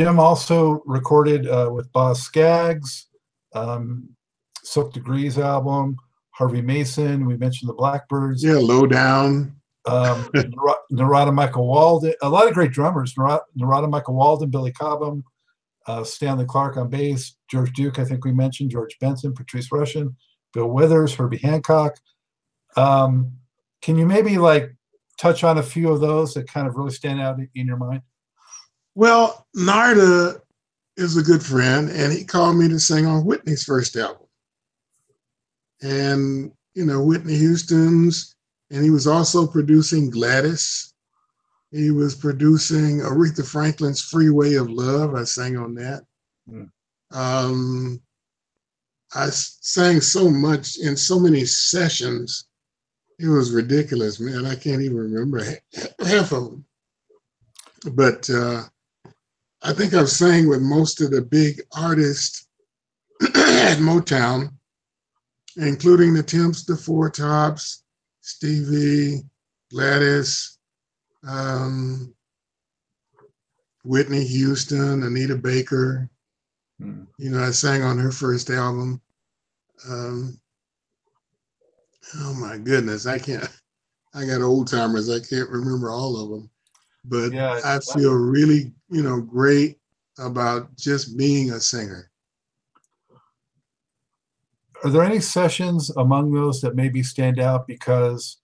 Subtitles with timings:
[0.00, 3.08] Jim also recorded uh, with Boz Scaggs,
[3.52, 4.08] um,
[4.62, 5.94] Silk Degrees album,
[6.30, 7.26] Harvey Mason.
[7.26, 8.42] We mentioned the Blackbyrds.
[8.42, 9.54] Yeah, low down.
[9.84, 12.14] Um, Nar- Narada Michael Walden.
[12.22, 13.12] A lot of great drummers.
[13.18, 15.22] Narada, Narada Michael Walden, Billy Cobham,
[15.86, 17.98] uh, Stanley Clarke on bass, George Duke.
[17.98, 20.14] I think we mentioned George Benson, Patrice Rushen,
[20.54, 21.98] Bill Withers, Herbie Hancock.
[22.74, 23.32] Um,
[23.82, 24.74] can you maybe like
[25.18, 28.00] touch on a few of those that kind of really stand out in your mind?
[28.94, 30.40] Well, Narda
[30.96, 34.26] is a good friend, and he called me to sing on Whitney's first album.
[35.82, 38.36] And, you know, Whitney Houston's,
[38.70, 40.92] and he was also producing Gladys.
[41.70, 45.14] He was producing Aretha Franklin's Freeway of Love.
[45.14, 46.02] I sang on that.
[46.50, 46.70] Mm.
[47.12, 48.00] Um,
[49.14, 52.46] I sang so much in so many sessions.
[53.18, 54.46] It was ridiculous, man.
[54.46, 55.44] I can't even remember
[56.00, 56.64] half of them.
[57.92, 58.64] But uh,
[59.62, 62.48] I think I've sang with most of the big artists
[63.22, 64.54] at Motown,
[65.56, 67.82] including the Temps, the Four Tops,
[68.22, 69.22] Stevie,
[69.70, 70.58] Gladys,
[71.26, 72.14] um,
[73.84, 76.08] Whitney Houston, Anita Baker.
[76.80, 77.02] Hmm.
[77.18, 79.00] You know, I sang on her first album.
[79.88, 80.40] Um,
[82.16, 83.48] oh my goodness, I can't.
[84.14, 85.08] I got old timers.
[85.08, 86.50] I can't remember all of them,
[87.04, 89.78] but Yeah, I feel really, you know, great
[90.18, 92.10] about just being a singer.
[94.82, 98.38] Are there any sessions among those that maybe stand out because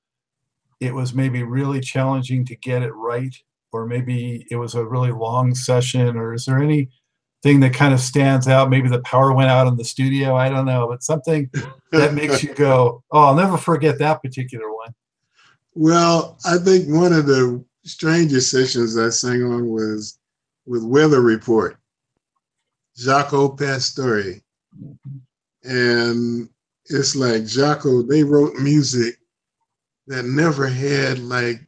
[0.81, 3.35] it was maybe really challenging to get it right,
[3.73, 8.01] or maybe it was a really long session, or is there anything that kind of
[8.01, 8.69] stands out?
[8.69, 10.37] Maybe the power went out in the studio.
[10.37, 11.51] I don't know, but something
[11.93, 14.95] that makes you go, "Oh, I'll never forget that particular one."
[15.75, 20.19] Well, I think one of the strangest sessions I sang on was
[20.67, 21.77] with Weather Report,
[22.99, 24.41] Jaco Pastorius.
[25.65, 26.49] And
[26.87, 29.19] it's like Jaco, they wrote music
[30.07, 31.61] that never had like,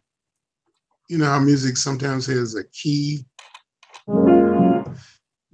[1.09, 3.25] you know how music sometimes has a key.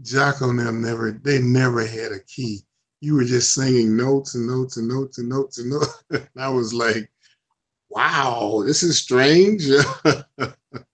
[0.03, 2.61] Jaco and them never, they never had a key.
[3.01, 6.05] You were just singing notes and notes and notes and notes and notes.
[6.11, 7.11] And I was like,
[7.91, 9.65] wow, this is strange.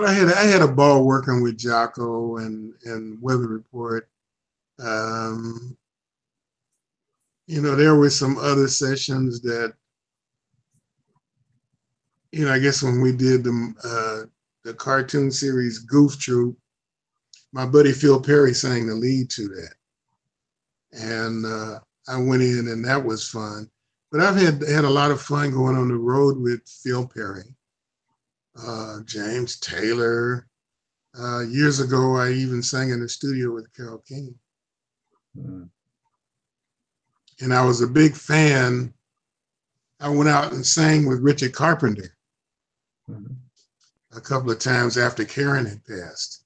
[0.00, 4.08] but I had I had a ball working with Jaco and and Weather Report.
[4.82, 5.76] Um,
[7.46, 9.74] you know, there were some other sessions that,
[12.32, 14.26] you know, I guess when we did the uh,
[14.64, 16.56] the cartoon series Goof Troop,
[17.52, 19.74] my buddy Phil Perry sang the lead to that,
[20.92, 21.78] and uh,
[22.08, 23.68] I went in and that was fun.
[24.10, 27.44] But I've had had a lot of fun going on the road with Phil Perry,
[28.56, 30.46] uh, James Taylor.
[31.18, 34.34] Uh, years ago, I even sang in the studio with Carole King,
[35.34, 35.64] Hmm.
[37.40, 38.94] and I was a big fan.
[39.98, 42.16] I went out and sang with Richard Carpenter
[43.08, 43.36] Mhm.
[44.12, 46.44] a couple of times after Karen had passed,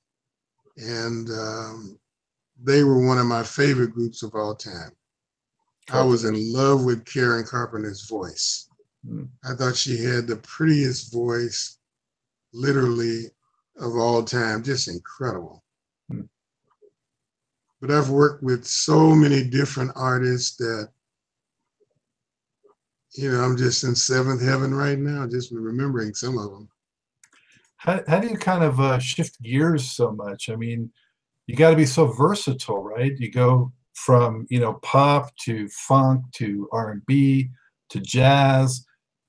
[0.77, 2.01] and um,
[2.63, 4.93] they were one of my favorite groups of all time.
[5.91, 8.67] I was in love with Karen Carpenter's voice.
[9.07, 9.29] Mm.
[9.45, 11.77] I thought she had the prettiest voice,
[12.55, 13.25] literally,
[13.79, 14.63] of all time.
[14.63, 15.63] Just incredible.
[16.11, 16.29] Mm.
[17.81, 20.89] But I've worked with so many different artists that,
[23.13, 26.69] you know, I'm just in seventh heaven right now, just remembering some of them.
[27.77, 30.49] How, how do you kind of uh, shift gears so much?
[30.49, 30.91] I mean,
[31.47, 33.13] you got to be so versatile, right?
[33.19, 37.51] You go from you know pop to funk to R&B
[37.91, 38.85] to jazz.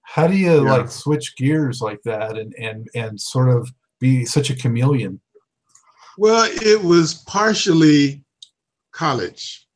[0.05, 0.71] How do you Yeah.
[0.71, 5.19] like switch gears like that and and and sort of be such a chameleon?
[6.17, 8.23] Well, it was partially
[8.91, 9.67] college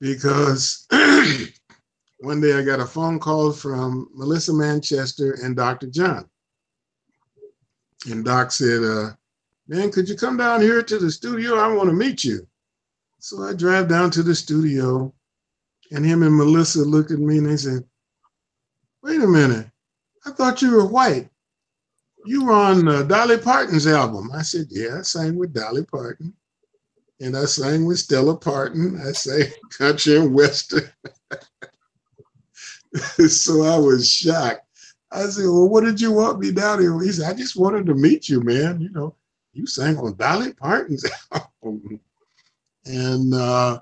[0.00, 0.86] because
[2.18, 5.86] one day I got a phone call from Melissa Manchester and Dr.
[5.88, 6.28] John.
[8.10, 9.10] And Doc said, uh,
[9.68, 11.56] Man, could you come down here to the studio?
[11.58, 12.46] I want to meet you.
[13.20, 15.12] So I drive down to the studio,
[15.92, 17.84] and him and Melissa looked at me and they said,
[19.02, 19.66] Wait a minute,
[20.26, 21.28] I thought you were white.
[22.26, 24.30] You were on uh, Dolly Parton's album.
[24.34, 26.34] I said, Yeah, I sang with Dolly Parton.
[27.20, 29.00] And I sang with Stella Parton.
[29.00, 29.44] I sang
[29.78, 30.88] country and western.
[33.28, 34.66] so I was shocked.
[35.10, 36.98] I said, Well, what did you want me down here?
[37.00, 38.80] He said, I just wanted to meet you, man.
[38.80, 39.14] You know,
[39.52, 42.00] you sang on Dolly Parton's album.
[42.84, 43.80] And uh,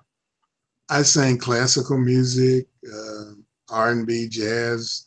[0.88, 3.32] I sang classical music, uh,
[3.70, 5.06] R&B, jazz.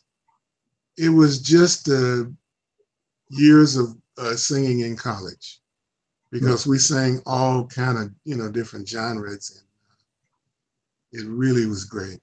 [0.96, 2.24] It was just uh,
[3.28, 5.60] years of uh, singing in college.
[6.32, 11.84] because we sang all kind of you know different genres and uh, it really was
[11.84, 12.20] great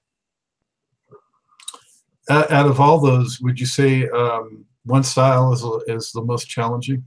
[2.30, 6.48] Out, out of all those, would you say um, one style is is the most
[6.48, 7.04] challenging?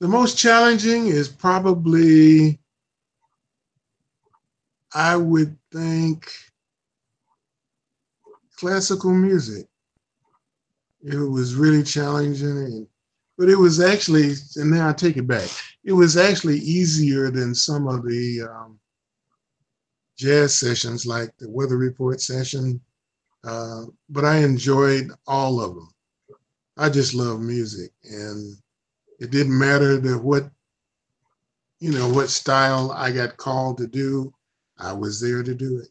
[0.00, 2.58] the most challenging is probably
[4.94, 6.30] i would think
[8.58, 9.66] classical music.
[11.02, 12.86] It was really challenging and
[13.36, 15.48] but it was actually and now i take it back.
[15.84, 18.80] It was actually easier than some of the um,
[20.16, 22.80] jazz sessions like the weather report session.
[23.44, 25.88] Uh, but i enjoyed all of them.
[26.76, 28.56] I just love music and
[29.20, 30.50] it didn't matter that what
[31.78, 34.32] you know what style i got called to do
[34.78, 35.88] i was there to do it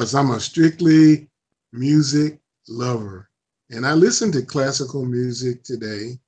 [0.00, 1.28] because i'm a strictly
[1.72, 3.30] music lover
[3.70, 6.18] and I listen to classical music today.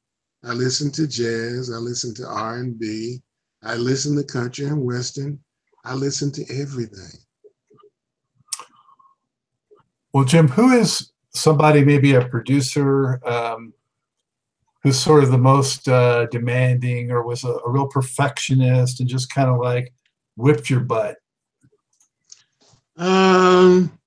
[0.45, 1.71] I listen to jazz.
[1.73, 3.21] I listen to R&B.
[3.65, 5.41] I listen to country and western.
[5.85, 7.19] I listen to everything.
[10.13, 13.73] Well, Jim, who is somebody, maybe a producer, um,
[14.85, 19.33] who's sort of the most uh, demanding or was a, a real perfectionist and just
[19.33, 19.93] kind of like
[20.37, 21.17] whipped your butt?
[22.97, 23.99] Um,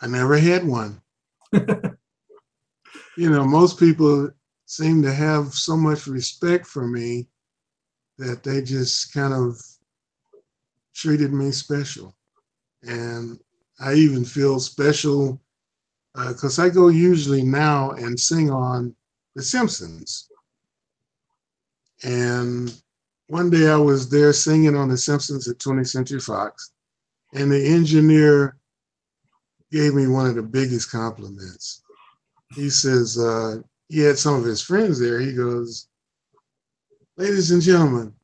[0.00, 1.00] I never had one.
[1.52, 1.68] you
[3.16, 4.30] know, most people
[4.66, 7.28] seem to have so much respect for me
[8.18, 9.60] that they just kind of
[10.94, 12.14] treated me special.
[12.82, 13.38] And
[13.80, 15.40] I even feel special
[16.14, 18.94] because uh, I go usually now and sing on
[19.34, 20.28] The Simpsons.
[22.02, 22.74] And
[23.28, 26.72] one day I was there singing on The Simpsons at 20th Century Fox,
[27.32, 28.56] and the engineer
[29.70, 31.82] gave me one of the biggest compliments.
[32.54, 35.20] He says, uh, he had some of his friends there.
[35.20, 35.88] He goes,
[37.16, 38.14] Ladies and gentlemen,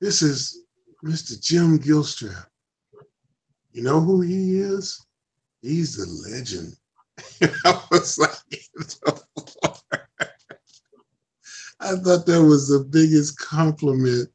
[0.00, 0.62] this is
[1.04, 1.40] Mr.
[1.40, 2.46] Jim Gilstrap.
[3.72, 5.04] You know who he is?
[5.62, 6.76] He's the legend.
[7.64, 8.30] I was like,
[11.80, 14.30] I thought that was the biggest compliment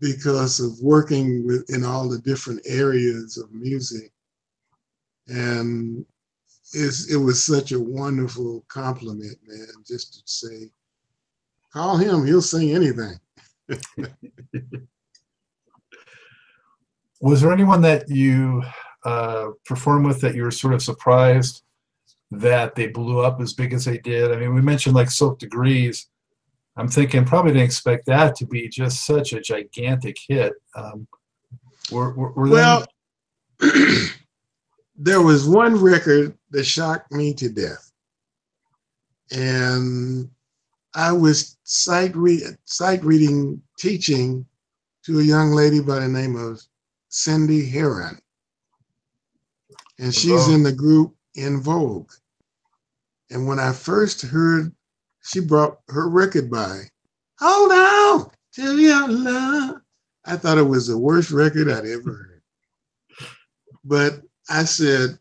[0.00, 4.12] because of working with in all the different areas of music
[5.28, 6.04] and
[6.72, 10.70] it's, it was such a wonderful compliment, man, just to say,
[11.72, 13.18] call him, he'll sing anything.
[17.20, 18.62] was there anyone that you
[19.04, 21.62] uh, performed with that you were sort of surprised
[22.30, 24.32] that they blew up as big as they did?
[24.32, 26.08] I mean, we mentioned like Silk Degrees.
[26.78, 30.52] I'm thinking probably didn't expect that to be just such a gigantic hit.
[30.76, 31.08] Um,
[31.90, 32.86] were, were, were well,
[34.96, 37.90] there was one record that shocked me to death.
[39.32, 40.30] And
[40.94, 42.14] I was sight,
[42.64, 44.46] sight reading teaching
[45.04, 46.62] to a young lady by the name of
[47.08, 48.20] Cindy Herron.
[49.98, 52.12] And she's in the group En Vogue.
[53.30, 54.72] And when I first heard,
[55.28, 56.80] she brought her record by,
[57.40, 59.80] Hold on to your love.
[60.24, 62.42] I thought it was the worst record I'd ever heard.
[63.84, 65.18] But I said,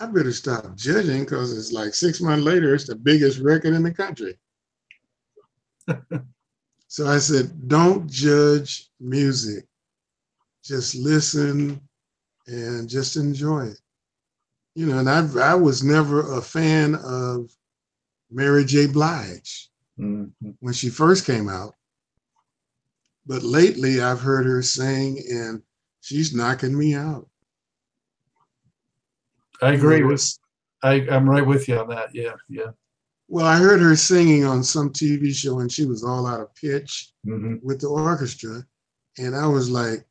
[0.00, 3.82] I better stop judging because it's like six months later, it's the biggest record in
[3.82, 4.36] the country.
[6.88, 9.66] so I said, don't judge music.
[10.64, 11.80] Just listen
[12.46, 13.80] and just enjoy it.
[14.74, 17.50] You know, and I, I was never a fan of
[18.30, 18.86] Mary J.
[18.86, 20.50] Blige mm-hmm.
[20.60, 21.74] when she first came out.
[23.26, 25.62] But lately I've heard her sing and
[26.00, 27.28] she's knocking me out.
[29.62, 30.38] I agree with.
[30.82, 32.14] I I'm right with you on that.
[32.14, 32.70] Yeah, yeah.
[33.28, 36.54] Well, I heard her singing on some TV show, and she was all out of
[36.54, 37.56] pitch mm-hmm.
[37.62, 38.64] with the orchestra,
[39.18, 40.06] and I was like,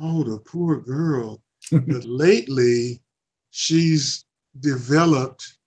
[0.00, 3.02] "Oh, the poor girl." but lately,
[3.50, 4.24] she's
[4.60, 5.57] developed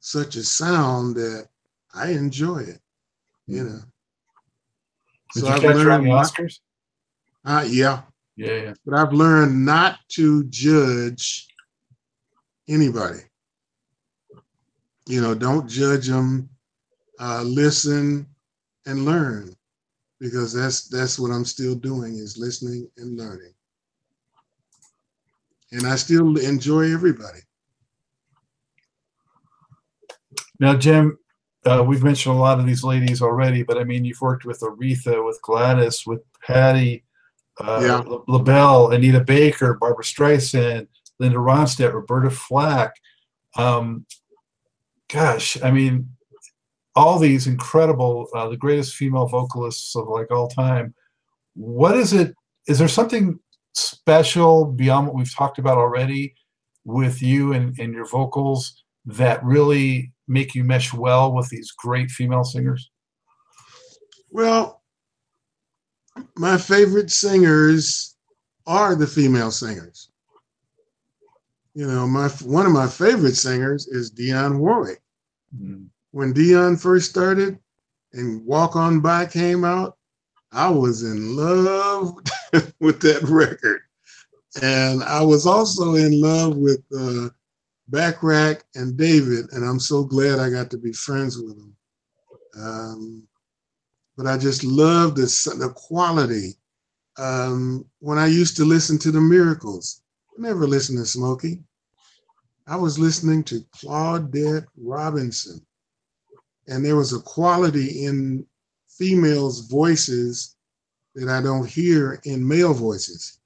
[0.00, 1.48] such a sound that
[1.94, 2.80] I enjoy it.
[3.46, 3.80] You know.
[5.34, 6.58] Did so you I've catch on the Oscars?
[7.44, 8.02] Uh, yeah.
[8.36, 8.72] Yeah, yeah.
[8.84, 11.48] But I've learned not to judge
[12.68, 13.20] anybody.
[15.06, 16.48] You know, don't judge them.
[17.18, 18.26] Uh, listen
[18.86, 19.54] and learn,
[20.20, 23.52] because that's that's what I'm still doing is listening and learning.
[25.72, 27.40] And I still enjoy everybody.
[30.60, 31.18] Now, Jim,
[31.64, 34.60] uh, we've mentioned a lot of these ladies already, but I mean, you've worked with
[34.60, 37.04] Aretha, with Gladys, with Patti,
[37.58, 38.18] uh, yeah.
[38.28, 40.86] LaBelle, Anita Baker, Barbara Streisand,
[41.18, 42.92] Linda Ronstadt, Roberta Flack.
[43.56, 44.06] Um,
[45.08, 46.10] gosh, I mean,
[46.94, 50.94] all these incredible, uh, the greatest female vocalists of like all time.
[51.54, 52.34] What is it?
[52.66, 53.38] Is there something
[53.74, 56.34] special beyond what we've talked about already
[56.84, 62.10] with you and, and your vocals that really make you mesh well with these great
[62.10, 62.90] female singers?
[64.30, 64.82] Well,
[66.36, 68.16] my favorite singers
[68.66, 70.10] are the female singers.
[71.74, 75.02] You know, my one of my favorite singers is Dionne Warwick.
[75.56, 75.86] Mm.
[76.12, 77.58] When Dionne first started
[78.12, 79.96] and Walk On By came out,
[80.52, 82.14] I was in love
[82.80, 83.82] with that record.
[84.62, 87.28] And I was also in love with uh,
[87.90, 91.76] Bacharach and David, and I'm so glad I got to be friends with them.
[92.56, 93.22] Um,
[94.16, 95.22] but I just love the,
[95.58, 96.54] the quality.
[97.18, 100.02] Um, when I used to listen to the Miracles,
[100.38, 101.62] I never listened to Smokey.
[102.66, 105.60] I was listening to Claudette Robinson,
[106.68, 108.46] and there was a quality in
[108.88, 110.56] females' voices
[111.14, 113.39] that I don't hear in male voices.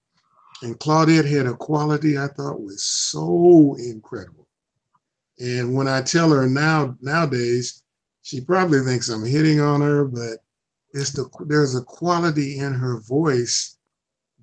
[0.62, 4.46] And Claudette had a quality I thought was so incredible.
[5.38, 7.82] And when I tell her now nowadays,
[8.23, 10.38] she probably thinks I'm hitting on her, but
[10.92, 13.76] it's the there's a quality in her voice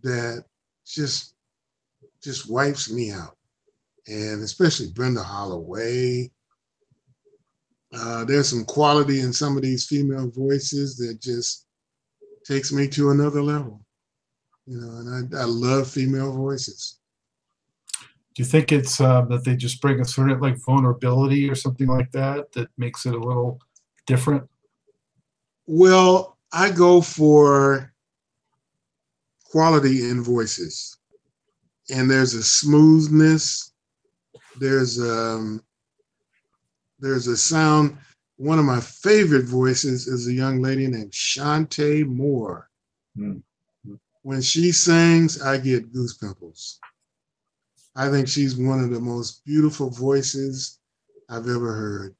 [0.03, 0.43] that
[0.85, 1.33] just
[2.21, 3.37] just wipes me out.
[4.07, 6.31] And especially Brenda Holloway.
[7.93, 11.65] Uh, there's some quality in some of these female voices that just
[12.45, 13.81] takes me to another level.
[14.71, 16.97] You know, and I, I love female voices.
[18.33, 21.55] Do you think it's uh, that they just bring a sort of like vulnerability or
[21.55, 23.59] something like that that makes it a little
[24.07, 24.47] different?
[25.67, 27.93] Well, I go for
[29.43, 30.97] quality in voices,
[31.93, 33.73] and there's a smoothness.
[34.57, 35.61] There's um,
[36.97, 37.97] there's a sound
[38.37, 42.69] one of my favorite voices is a young lady named Chanté Moore.
[43.17, 43.39] Mm-hmm.
[44.23, 46.79] When she sings, I get goosepimples.
[47.95, 50.79] I think she's one of the most beautiful voices
[51.29, 52.15] I've ever heard.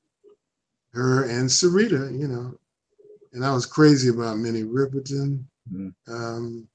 [0.94, 2.58] Her and Syreeta, you know,
[3.34, 5.44] and I was crazy about Minnie Riperton.
[5.72, 6.14] Mm-hmm.
[6.14, 6.68] Um,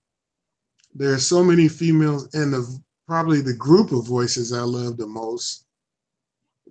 [0.95, 5.07] there are so many females, and the, probably the group of voices I love the
[5.07, 5.67] most,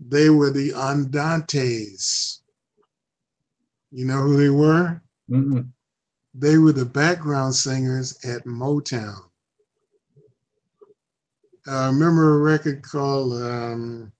[0.07, 2.39] they were the Andantes.
[3.91, 5.01] You know who they were?
[5.29, 5.67] mm
[6.37, 9.29] They were the background singers at Motown.
[11.67, 14.11] I remember a record called um,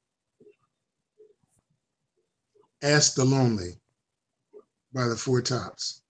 [2.82, 3.80] Ask the Lonely
[4.94, 6.02] by the Four Tops.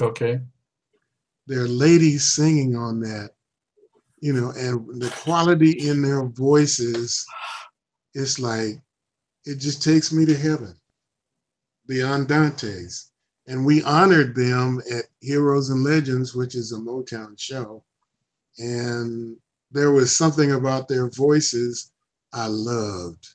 [0.00, 0.40] Okay.
[1.46, 3.30] There are ladies singing on that,
[4.20, 7.24] you know, and the quality in their voices,
[8.14, 8.80] it's like,
[9.44, 10.74] it just takes me to heaven
[11.86, 13.10] the Andantes.
[13.46, 17.84] And we honored them at Heroes and Legends, which is a Motown show.
[18.58, 19.36] And
[19.70, 21.90] there was something about their voices
[22.32, 23.34] I loved.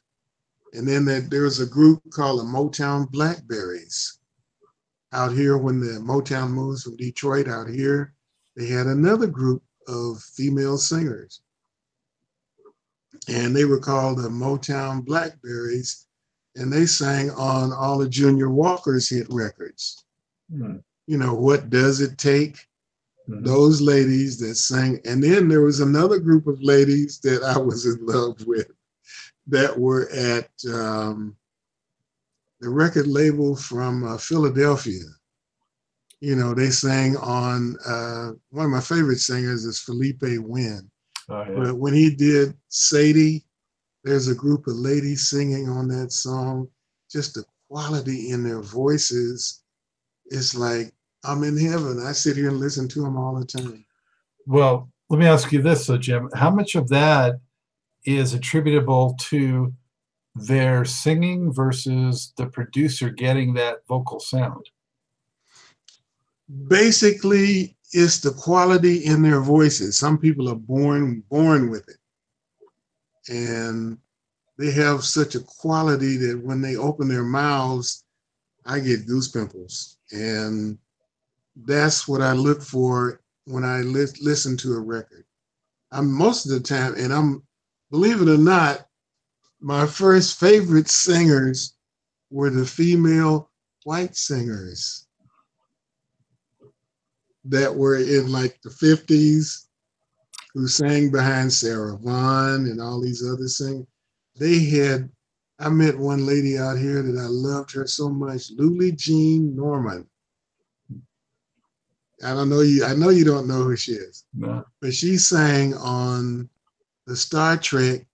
[0.73, 4.19] And then there was a group called the Motown Blackberries
[5.11, 8.13] out here when the Motown moves from Detroit out here.
[8.55, 11.41] They had another group of female singers.
[13.27, 16.07] And they were called the Motown Blackberries
[16.56, 20.06] and they sang on all of Junior Walker's hit records.
[20.53, 20.77] Mm-hmm.
[21.08, 22.56] You know, what does it take?
[23.29, 23.44] Mm-hmm.
[23.44, 27.86] Those ladies that sang, and then there was another group of ladies that I was
[27.86, 28.72] in love with
[29.48, 31.36] that were at um,
[32.60, 35.06] the record label from uh, Philadelphia.
[36.22, 40.89] You know, they sang on uh, one of my favorite singers is Philippé Wynne.
[41.29, 41.56] Oh, yeah.
[41.56, 43.46] But when he did Sadie,
[44.03, 46.68] there's a group of ladies singing on that song.
[47.12, 49.62] Just the quality in their voices.
[50.27, 52.01] It's like I'm in heaven.
[52.06, 53.86] I sit here and listen to them all the time.
[54.46, 56.29] Well, let me ask you this, though, Jim.
[56.34, 57.39] How much of that
[58.06, 59.74] is attributable to
[60.36, 64.70] their singing versus the producer getting that vocal sound?
[66.68, 69.98] Basically, it's the quality in their voices.
[69.98, 71.99] Some people are born born with it
[73.27, 73.97] and
[74.57, 78.03] they have such a quality that when they open their mouths,
[78.65, 79.97] I get goose pimples.
[80.11, 80.77] And
[81.55, 85.25] that's what I look for when I li- listen to a record.
[85.91, 87.43] I'm most of the time, and I'm,
[87.89, 88.85] believe it or not,
[89.59, 91.75] my first favorite singers
[92.29, 93.49] were the female
[93.83, 95.07] white singers
[97.45, 99.68] that were in like the 50s
[100.53, 103.86] who sang behind Sarah Vaughan and all these other singers,
[104.38, 105.10] they had
[105.60, 110.08] I met one lady out here that I loved her so much, Loulie Jean Norman.
[112.24, 112.86] I don't know you.
[112.86, 114.63] I know you don't know who she is, No.
[114.82, 116.50] but she sang on
[117.08, 118.06] the Star Trek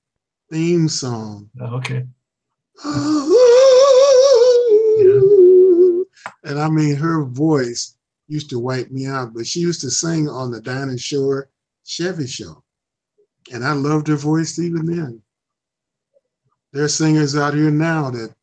[0.52, 1.50] theme song.
[1.62, 2.06] Oh, Okay.
[2.84, 3.32] Oh.
[6.44, 7.96] And I mean, her voice
[8.28, 11.50] used to wipe me out, but she used to sing on the Dinah Shore
[11.86, 12.64] Chevy show.
[13.54, 15.22] And I loved her voice even then.
[16.74, 18.36] There are singers out here now that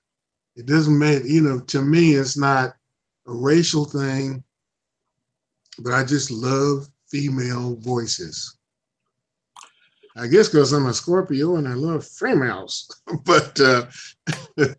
[0.56, 2.74] it doesn't make, you know, to me, it's not
[3.26, 4.42] a racial thing,
[5.78, 8.56] but I just love female voices.
[10.16, 13.86] I guess because I'm a Scorpio and I love females, but uh,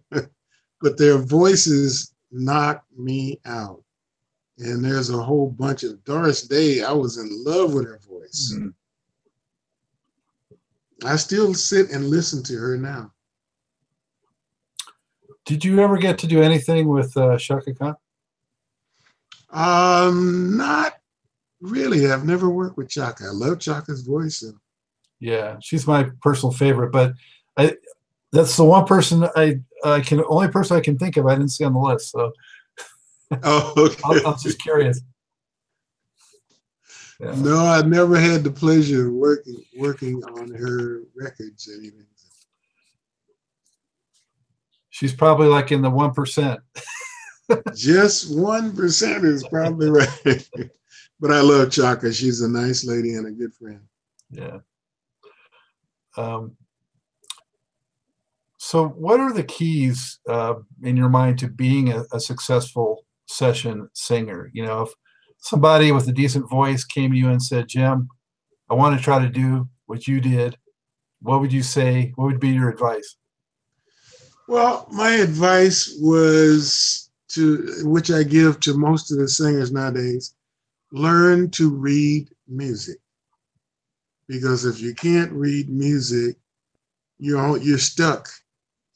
[0.82, 3.84] but their voices knock me out.
[4.60, 6.84] And there's a whole bunch of Doris Day.
[6.84, 8.54] I was in love with her voice.
[8.56, 8.74] Mhm.
[11.04, 13.12] I still sit and listen to her now.
[15.46, 17.96] Did you ever get to do anything with uh, Chaka Khan?
[19.50, 20.94] Um, not
[21.60, 22.10] really.
[22.12, 23.26] I've never worked with Chaka.
[23.26, 24.42] I love Chaka's voice.
[24.44, 24.58] and-
[25.20, 27.14] Yeah, she's my personal favorite, but
[27.58, 27.76] I
[28.32, 31.52] that's the one person I I can only person I can think of I didn't
[31.52, 32.12] see on the list.
[32.12, 32.32] So
[33.44, 34.02] Oh, okay.
[34.06, 35.02] I, I'm just curious.
[37.20, 37.36] Yeah.
[37.38, 42.06] No, I never had the pleasure of working working on her records or anything.
[44.90, 46.60] She's probably like in the one percent.
[47.76, 50.50] Just one percent is probably right.
[51.20, 52.12] but I love Chaka.
[52.14, 53.82] She's a nice lady and a good friend.
[54.30, 54.60] Yeah.
[56.18, 56.56] Um,
[58.58, 63.03] so, what are the keys uh, in your mind to being a, a successful
[63.34, 64.50] session singer?
[64.54, 64.90] You know, if
[65.40, 68.10] somebody with a decent voice came to you and said, "Jim,
[68.70, 70.58] I want to try to do what you did,"
[71.22, 72.14] what would you say?
[72.16, 73.16] What would be your advice?
[74.48, 80.36] Well, my advice was to, which I give to most of the singers nowadays,
[80.92, 82.98] learn to read music.
[84.28, 86.38] Because if you can't read music,
[87.18, 88.30] you're you're stuck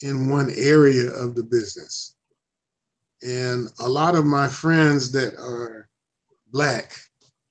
[0.01, 2.16] in one area of the business.
[3.23, 5.89] And a lot of my friends that are
[6.51, 6.93] black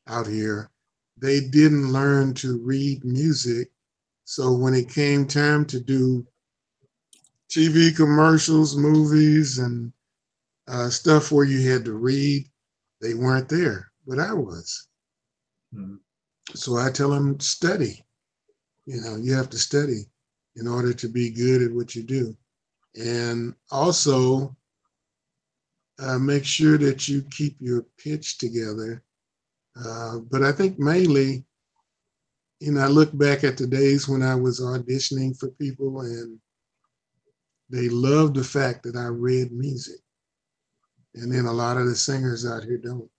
[0.06, 0.70] out here,
[1.16, 3.70] they didn't learn to read music.
[4.24, 6.26] So when it came time to do
[7.50, 9.92] TV commercials, movies, and
[10.68, 12.48] uh, stuff where you had to read,
[13.00, 14.88] they weren't there, but I was.
[15.72, 15.96] Hmm.
[16.54, 18.04] So I tell them study.
[18.86, 20.06] You know, you have to study
[20.56, 22.36] in order to be good at what you do.
[22.94, 24.56] And also
[25.98, 29.02] uh, make sure that you keep your pitch together.
[29.76, 31.44] Uh, but I think mainly,
[32.60, 36.38] you know, I look back at the days when I was auditioning for people and
[37.68, 40.00] they loved the fact that I read music.
[41.14, 43.10] And then a lot of the singers out here don't.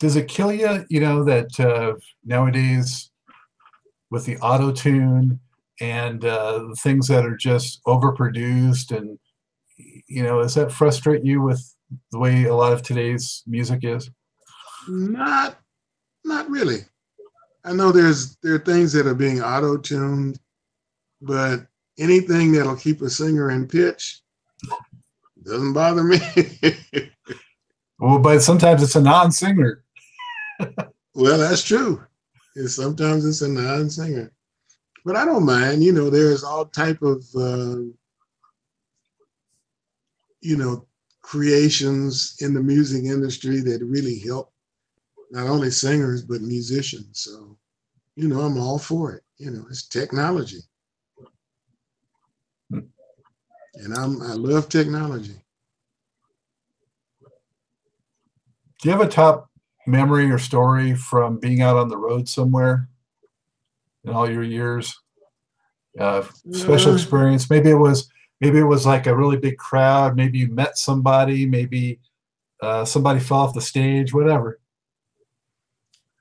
[0.00, 0.84] Does it kill you?
[0.88, 3.10] You know that uh, nowadays
[4.10, 5.40] with the auto tune
[5.80, 9.18] and uh, things that are just overproduced and
[10.08, 11.74] you know does that frustrate you with
[12.12, 14.10] the way a lot of today's music is
[14.88, 15.58] Not,
[16.24, 16.80] not really.
[17.64, 20.38] I know there's there are things that are being auto-tuned,
[21.20, 21.66] but
[21.98, 24.20] anything that'll keep a singer in pitch
[25.44, 26.18] doesn't bother me.
[27.98, 29.82] well but sometimes it's a non-singer
[31.14, 32.02] well, that's true.
[32.66, 34.32] Sometimes it's a non-singer,
[35.08, 35.82] but I don't mind.
[35.82, 37.78] You know, there's all type of uh,
[40.42, 40.86] you know
[41.22, 44.52] creations in the music industry that really help
[45.30, 47.20] not only singers but musicians.
[47.20, 47.56] So,
[48.16, 49.22] you know, I'm all for it.
[49.38, 50.60] You know, it's technology,
[52.70, 55.40] and I'm I love technology.
[58.82, 59.48] do you have a top
[59.86, 62.90] memory or story from being out on the road somewhere
[64.08, 65.00] in all your years
[65.98, 68.08] uh, special experience maybe it was
[68.40, 71.98] maybe it was like a really big crowd maybe you met somebody maybe
[72.62, 74.58] uh, somebody fell off the stage whatever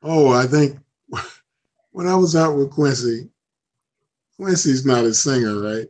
[0.04, 0.78] Oh, I think
[1.91, 3.28] when I was out with Quincy,
[4.38, 5.88] Quincy's not a singer, right?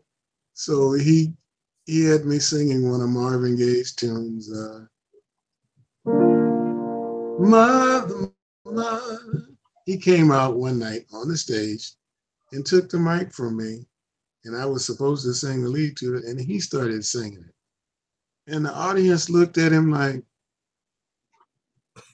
[0.53, 1.33] So he
[1.85, 4.51] he had me singing one of Marvin Gaye's tunes.
[4.51, 4.85] Uh,
[7.39, 8.31] Mother,
[8.65, 9.49] mother.
[9.87, 11.93] He came out one night on the stage
[12.51, 13.87] and took the mic from me,
[14.43, 18.53] and I was supposed to sing the lead to it, and he started singing it.
[18.53, 20.25] And the audience looked at him like,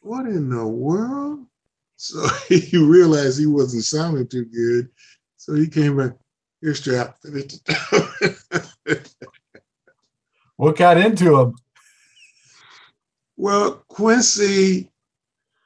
[0.03, 1.47] "What in the world?"
[1.95, 4.89] So he realized he wasn't sounding too good.
[5.38, 6.12] So he came back,
[6.62, 7.17] here, strap.
[10.57, 11.55] What got into him?
[13.36, 14.92] well, Quincy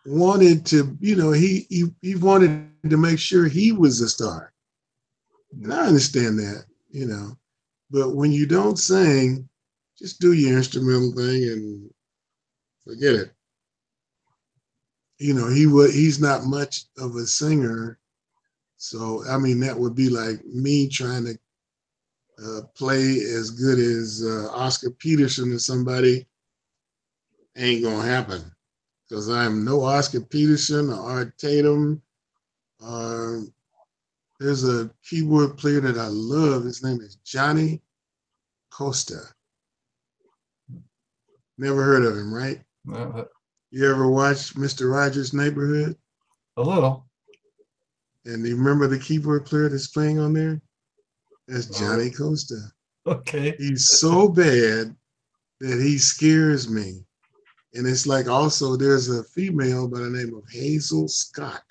[0.08, 4.54] wanted to, you know, he, he he wanted to make sure he was a star.
[5.62, 7.38] And I understand that, you know.
[7.92, 9.48] But when you don't sing,
[9.98, 11.90] just do your instrumental thing and
[12.84, 13.32] forget it.
[15.20, 18.00] You know, he would he's not much of a singer.
[18.78, 21.38] So I mean that would be like me trying to
[22.46, 26.28] uh, play as good as uh, Oscar Peterson or somebody.
[27.58, 28.52] Ain't gonna happen
[29.08, 32.02] because I'm no Oscar Peterson or Art Tatum.
[32.84, 33.38] Uh,
[34.40, 36.64] there's a keyboard player that I love.
[36.64, 37.82] His name is Johnny
[38.70, 39.22] Costa.
[41.58, 42.62] Never heard of him, right?
[42.94, 43.24] Uh,
[43.72, 44.92] You ever watch Mr.
[44.92, 45.98] Rogers' Neighborhood?
[46.58, 47.08] A little.
[48.26, 50.62] And you remember the keyboard player that's playing on there?
[51.48, 52.58] That's Johnny Costa.
[53.08, 53.56] Okay.
[53.58, 54.94] He's so bad
[55.62, 57.06] that he scares me.
[57.78, 61.64] And it's like also there's a female by the name of Hazel Scott,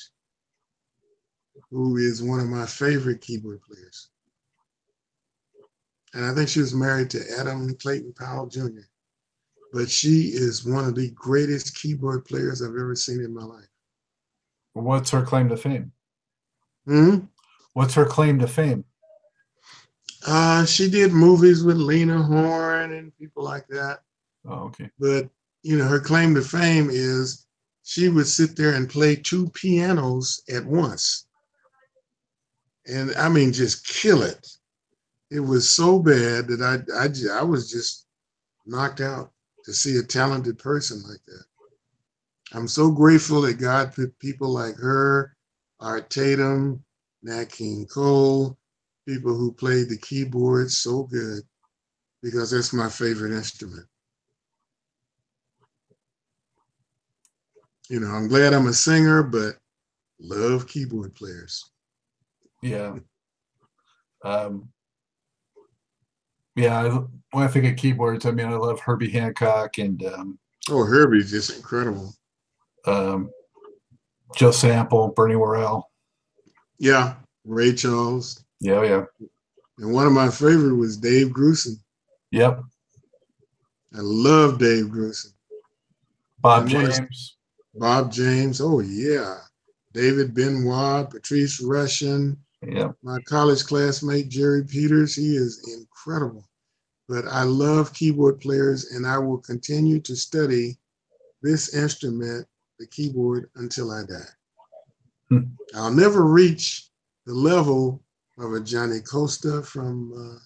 [1.69, 4.11] who is one of my favorite keyboard players.
[6.14, 8.87] And I think she was married to Adam Clayton Powell Jr.
[9.73, 13.69] But she is one of the greatest keyboard players I've ever seen in my life.
[14.75, 15.90] What's her claim to fame?
[16.87, 17.16] Hmm?
[17.73, 18.85] What's her claim to fame?
[20.25, 24.03] Uh, she did movies with Lena Horne and people like that.
[24.49, 24.88] Oh, okay.
[25.01, 25.29] but
[25.67, 27.45] you know her claim to fame is
[27.83, 31.27] she would sit there and play two pianos at once.
[32.87, 34.47] And i mean just kill it.
[35.33, 38.07] It was so bad that i i, I was just
[38.65, 39.33] knocked out
[39.65, 41.45] to see a talented person like that.
[42.53, 45.35] I'm so grateful that god put people like her
[45.81, 46.85] art tatum
[47.25, 48.57] nat king cole
[49.05, 51.43] people who played the keyboard so good
[52.23, 53.87] because that's my favorite instrument
[57.88, 59.55] you know, I'm glad I'm a singer, but
[60.20, 61.70] love keyboard players.
[62.62, 62.96] Yeah.
[64.25, 64.68] Um,
[66.57, 66.88] yeah, I,
[67.33, 71.31] when I think of keyboards, I mean, I love Herbie Hancock and um, Oh, Herbie's
[71.31, 72.12] just incredible.
[72.87, 73.31] um,
[74.35, 75.90] Joe Sample, Bernie Worrell.
[76.79, 78.42] Yeah, Ray Charles.
[78.61, 79.05] Yeah, yeah.
[79.79, 81.75] And one of my favorite was Dave Grusin.
[82.33, 82.61] Yep.
[83.94, 85.33] I love Dave Grusin.
[86.40, 87.36] Bob And what is- James.
[87.79, 88.61] Bob James.
[88.61, 89.39] Oh, yeah.
[89.93, 92.93] David Benoit, Patrice Rushen, Yeah.
[93.03, 95.15] my college classmate Jerry Peters.
[95.15, 96.49] He is incredible.
[97.09, 100.77] But I love keyboard players and I will continue to study
[101.43, 102.47] this instrument,
[102.79, 104.29] the keyboard, until I die.
[105.29, 105.39] Hmm.
[105.75, 106.91] I'll never reach
[107.27, 108.03] the level
[108.39, 110.39] of a Johnny Costa from, uh,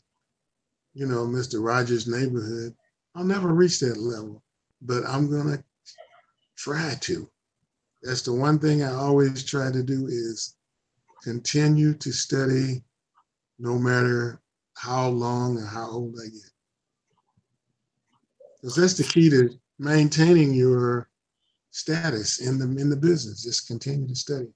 [0.95, 1.65] you know, Mr.
[1.65, 2.75] Rogers' neighborhood.
[3.15, 4.43] I'll never reach that level,
[4.83, 5.65] but I'm going to
[6.61, 7.29] try to.
[8.03, 10.57] That's the one thing I always try to do is
[11.23, 12.83] continue to study
[13.59, 14.41] no matter
[14.77, 16.51] how long or how old I get.
[18.57, 21.09] Because that's the key to maintaining your
[21.71, 23.45] status in the in the business.
[23.45, 24.49] Just continue to study.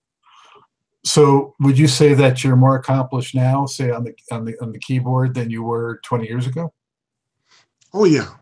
[1.04, 4.72] So would you say that you're more accomplished now, say on the on the on
[4.72, 6.72] the keyboard than you were 20 years ago?
[7.92, 8.34] Oh yeah.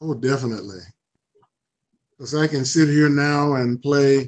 [0.00, 0.80] Oh definitely.
[2.16, 4.26] Because I can sit here now and play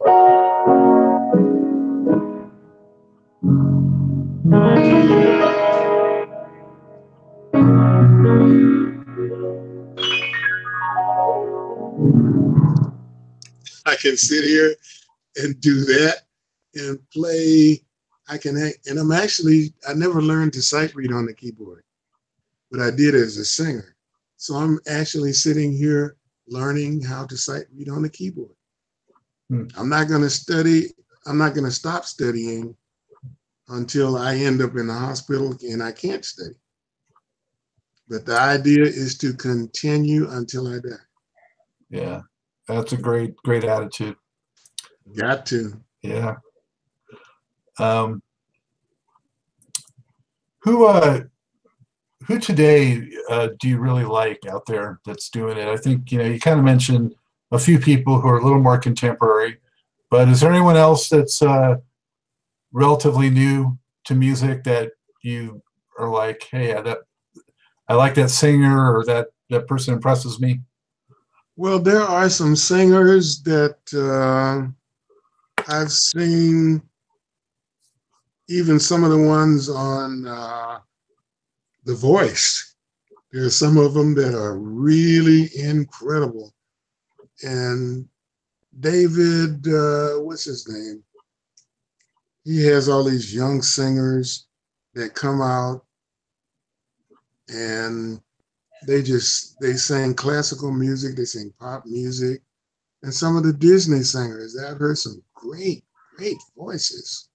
[13.87, 14.74] I can sit here
[15.37, 16.24] and do that
[16.74, 17.83] and play.
[18.29, 21.83] I can, and I'm actually, I never learned to sight read on the keyboard,
[22.70, 23.96] but I did as a singer.
[24.37, 26.18] So I'm actually sitting here
[26.49, 28.51] learning how to sight read on the keyboard.
[29.49, 29.67] Hmm.
[29.77, 30.87] I'm not going to study,
[31.27, 32.75] I'm not going to stop studying
[33.69, 36.55] until I end up in the hospital and I can't study.
[38.09, 40.97] But the idea is to continue until I die.
[41.91, 42.21] Yeah.
[42.69, 44.17] That's a great great attitude.
[45.17, 45.81] Got to.
[46.03, 46.37] Yeah.
[47.79, 48.23] Um,
[50.61, 51.23] who uh
[52.27, 55.69] who today uh, do you really like out there that's doing it?
[55.69, 57.15] I think you know you kind of mentioned
[57.53, 59.59] a few people who are a little more contemporary,
[60.11, 61.77] but is there anyone else that's uh,
[62.73, 65.63] relatively new to music that you
[65.99, 66.99] are like, hey, uh, that
[67.89, 70.61] I like that singer or that that person impresses me?
[71.57, 74.69] Well, there are some singers that uh,
[75.69, 76.83] I've seen
[78.49, 80.79] even some of the ones on uh,
[81.88, 82.74] The Voice.
[83.33, 86.53] There are some of them that are really incredible.
[87.42, 88.07] And
[88.79, 91.03] David, uh, what's his name?
[92.44, 94.48] He has all these young singers
[94.92, 95.87] that come out
[97.48, 98.20] and
[98.87, 102.42] they just they sing classical music, they sing pop music,
[103.03, 104.59] and some of the Disney singers.
[104.59, 105.85] I've heard some great,
[106.18, 107.31] great voices.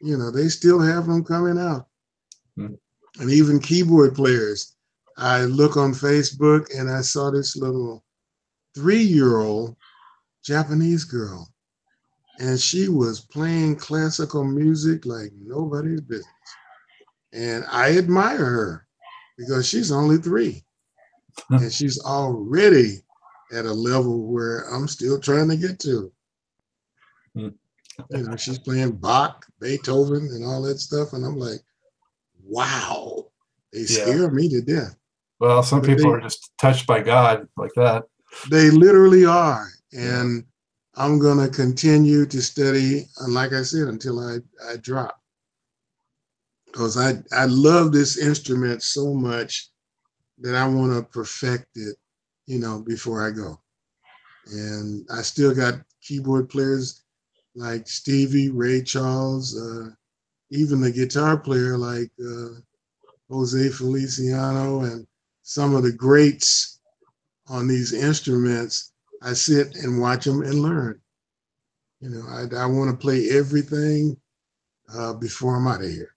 [0.00, 1.87] You know, they still have them coming out.
[3.18, 4.76] And even keyboard players.
[5.16, 8.04] I look on Facebook and I saw this little
[8.74, 9.76] three-year-old
[10.44, 11.48] Japanese girl,
[12.38, 16.26] and she was playing classical music like nobody's business.
[17.32, 18.86] And I admire her
[19.36, 20.64] because she's only three
[21.50, 23.02] and she's already
[23.52, 26.12] at a level where I'm still trying to get to.
[27.34, 27.48] Hmm.
[28.10, 31.12] You know, she's playing Bach, Beethoven, and all that stuff.
[31.12, 31.60] And I'm like,
[32.48, 33.30] wow,
[33.72, 33.86] they Yeah.
[33.86, 34.96] scare me to death.
[35.40, 38.04] Well, some But people they- are just touched by God like that.
[38.50, 39.68] They literally are.
[39.92, 40.44] And
[40.94, 44.38] I'm going to continue to study, and like I said, until I,
[44.70, 45.16] I drop.
[46.66, 49.70] Because I, I love this instrument so much
[50.40, 51.96] that I want to perfect it,
[52.46, 53.58] you know, before I go.
[54.52, 57.02] And I still got keyboard players
[57.54, 59.90] like Stevie, Ray Charles, uh,
[60.50, 62.60] even the guitar player like uh,
[63.30, 65.06] Jose Feliciano, and
[65.42, 66.80] some of the greats
[67.48, 68.92] on these instruments.
[69.22, 71.00] I sit and watch them and learn.
[72.00, 74.16] You know, I, I want to play everything
[74.94, 76.14] uh, before I'm out of here.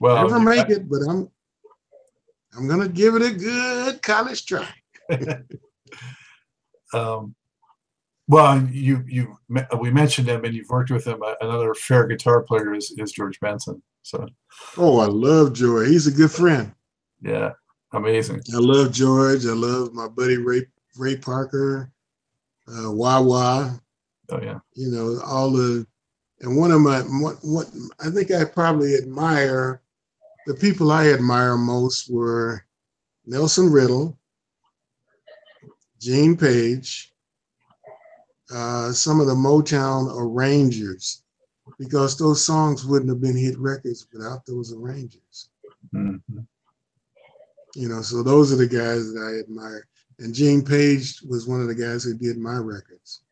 [0.00, 1.28] Well, Never make it, but I'm
[2.56, 4.68] I'm gonna give it a good college try.
[6.94, 7.34] um,
[8.32, 9.38] well, you you
[9.78, 11.22] we mentioned him and you've worked with him.
[11.22, 13.82] Uh, Another fair guitar player is, is George Benson.
[14.02, 14.26] So
[14.78, 15.88] Oh, I love George.
[15.88, 16.72] He's a good friend.
[17.20, 17.52] yeah,
[17.92, 18.40] amazing.
[18.54, 19.44] I love George.
[19.44, 20.66] I love my buddy Ray
[20.96, 21.92] Ray Parker,
[22.68, 23.70] uh, Wah Wah.
[24.30, 25.86] Oh yeah, You know all the,
[26.40, 27.66] and one of my what what
[28.00, 29.82] I think I probably admire,
[30.46, 32.64] the people I admire most were
[33.26, 34.18] Nelson Riddle,
[36.00, 37.11] Gene Page,
[38.52, 41.22] uh, some of the Motown arrangers,
[41.78, 45.48] because those songs wouldn't have been hit records without those arrangers.
[45.94, 46.20] Mhm.
[47.74, 49.86] You know, so those are the guys that I admire.
[50.18, 53.22] And Gene Page was one of the guys who did my records.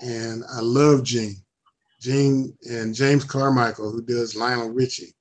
[0.00, 1.36] And I love Gene.
[2.00, 5.14] Gene and James Carmichael, who does Lionel Richie.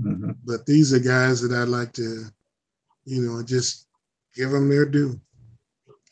[0.00, 0.36] Mhm.
[0.44, 2.24] But these are guys that I'd like to,
[3.04, 3.86] you know, just
[4.34, 5.20] give them their due.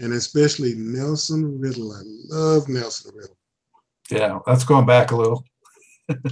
[0.02, 1.92] And especially Nelson Riddle.
[1.92, 3.36] I love Nelson Riddle.
[4.10, 4.40] yeah.
[4.46, 5.44] That's going back a little.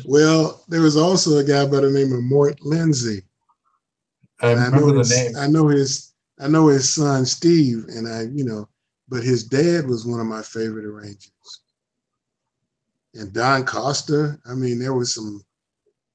[0.04, 3.22] Well, there was also a guy by the name of Mort Lindsey.
[4.42, 5.36] I And remember know the his, name.
[5.36, 8.68] I know his I know his son Steve, and I, you know,
[9.08, 11.30] but his dad was one of my favorite arrangers.
[13.14, 15.42] And Don Costa, I mean, there was some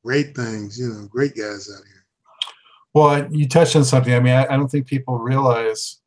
[0.04, 2.06] great things, you know, great guys out here.
[2.94, 4.14] Well, you touched on something.
[4.14, 6.02] I mean, I, I don't think people realize,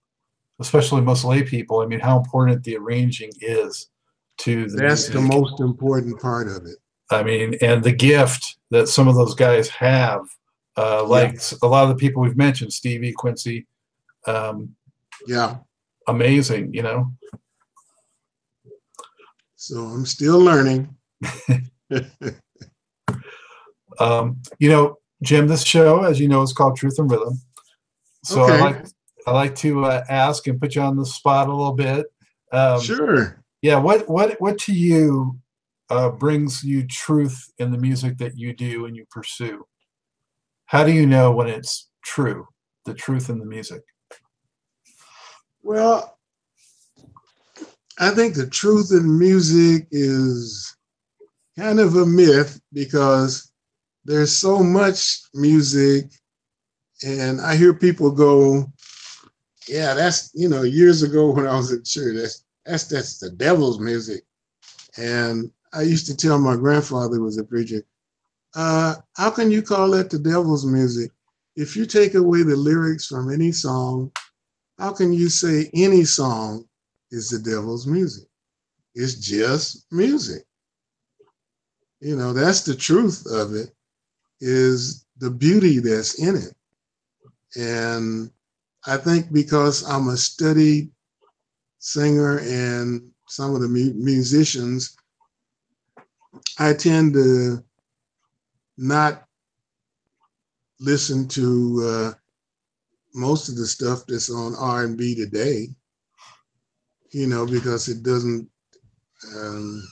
[0.60, 3.88] especially most lay people, I mean, how important the arranging is
[4.38, 6.78] to the That's the most important part of it.
[7.10, 10.20] I mean, and the gift that some of those guys have,
[10.76, 13.66] uh, like a lot of the people we've mentioned, Stevie, Quincy,
[14.26, 14.74] um,
[15.26, 15.58] Yeah.
[16.06, 17.12] amazing, you know.
[19.56, 20.94] So I'm still learning.
[24.00, 27.40] Um, you know, Jim, this show, as you know, is called Truth and Rhythm.
[28.22, 28.60] So I Okay.
[28.60, 28.86] like
[29.28, 32.06] I like to uh, ask and put you on the spot a little bit.
[32.52, 33.44] Um, sure.
[33.60, 35.38] Yeah, what what what to you
[35.90, 39.66] uh, brings you truth in the music that you do and you pursue?
[40.66, 42.46] How do you know when it's true,
[42.84, 43.82] the truth in the music?
[45.62, 46.18] Well,
[47.98, 50.76] I think the truth in music is
[51.58, 53.50] kind of a myth because
[54.04, 56.04] there's so much music,
[57.04, 58.72] and I hear people go,
[59.68, 62.16] "Yeah, that's you know years ago when I was at church.
[62.16, 64.24] That's that's that's the devil's music,"
[64.98, 67.82] and I used to tell my grandfather was a preacher,
[68.56, 71.12] uh, "How can you call that the devil's music?
[71.56, 74.12] If you take away the lyrics from any song."
[74.78, 76.66] how can you say any song
[77.10, 78.28] is the devil's music?
[78.94, 80.44] It's just music.
[82.00, 83.74] You know, that's the truth of it,
[84.40, 86.54] is the beauty that's in it.
[87.56, 88.30] And
[88.86, 90.90] I think because I'm a studied
[91.78, 94.96] singer and some of the mu- musicians,
[96.58, 97.64] I tend to
[98.78, 99.24] not
[100.80, 102.12] listen to uh,
[103.14, 105.68] most of the stuff that's on R&B today,
[107.12, 108.48] you know, because it doesn't.
[109.36, 109.82] Um,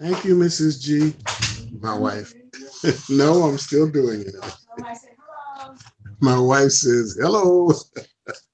[0.00, 0.80] thank you, Mrs.
[0.80, 1.14] G,
[1.80, 2.37] my wife.
[3.08, 4.34] no, I'm still doing it.
[6.20, 7.72] My wife says, hello.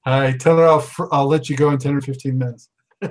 [0.05, 2.69] Hi, tell her I'll, I'll let you go in 10 or 15 minutes.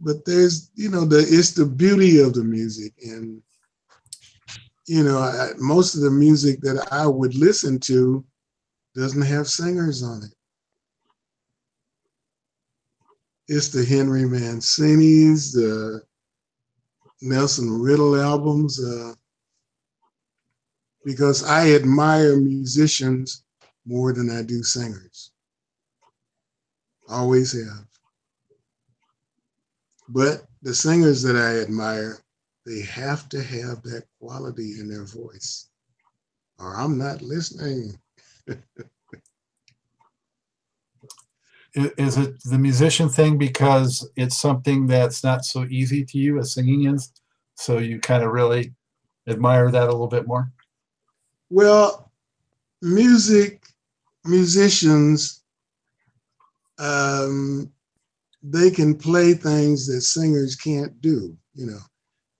[0.00, 3.42] but there's you know the it's the beauty of the music and
[4.86, 8.24] you know I, most of the music that i would listen to
[8.94, 10.34] doesn't have singers on it
[13.48, 16.02] it's the henry mancini's the
[17.22, 19.14] nelson riddle albums uh,
[21.04, 23.44] because i admire musicians
[23.86, 25.32] more than i do singers
[27.08, 27.86] always have
[30.12, 32.18] but the singers that I admire,
[32.66, 35.68] they have to have that quality in their voice,
[36.58, 37.98] or I'm not listening.
[41.74, 46.54] is it the musician thing because it's something that's not so easy to you as
[46.54, 47.12] singing is?
[47.54, 48.72] So you kind of really
[49.26, 50.50] admire that a little bit more?
[51.50, 52.10] Well,
[52.82, 53.66] music,
[54.24, 55.42] musicians,
[56.78, 57.70] um,
[58.42, 61.80] they can play things that singers can't do, you know.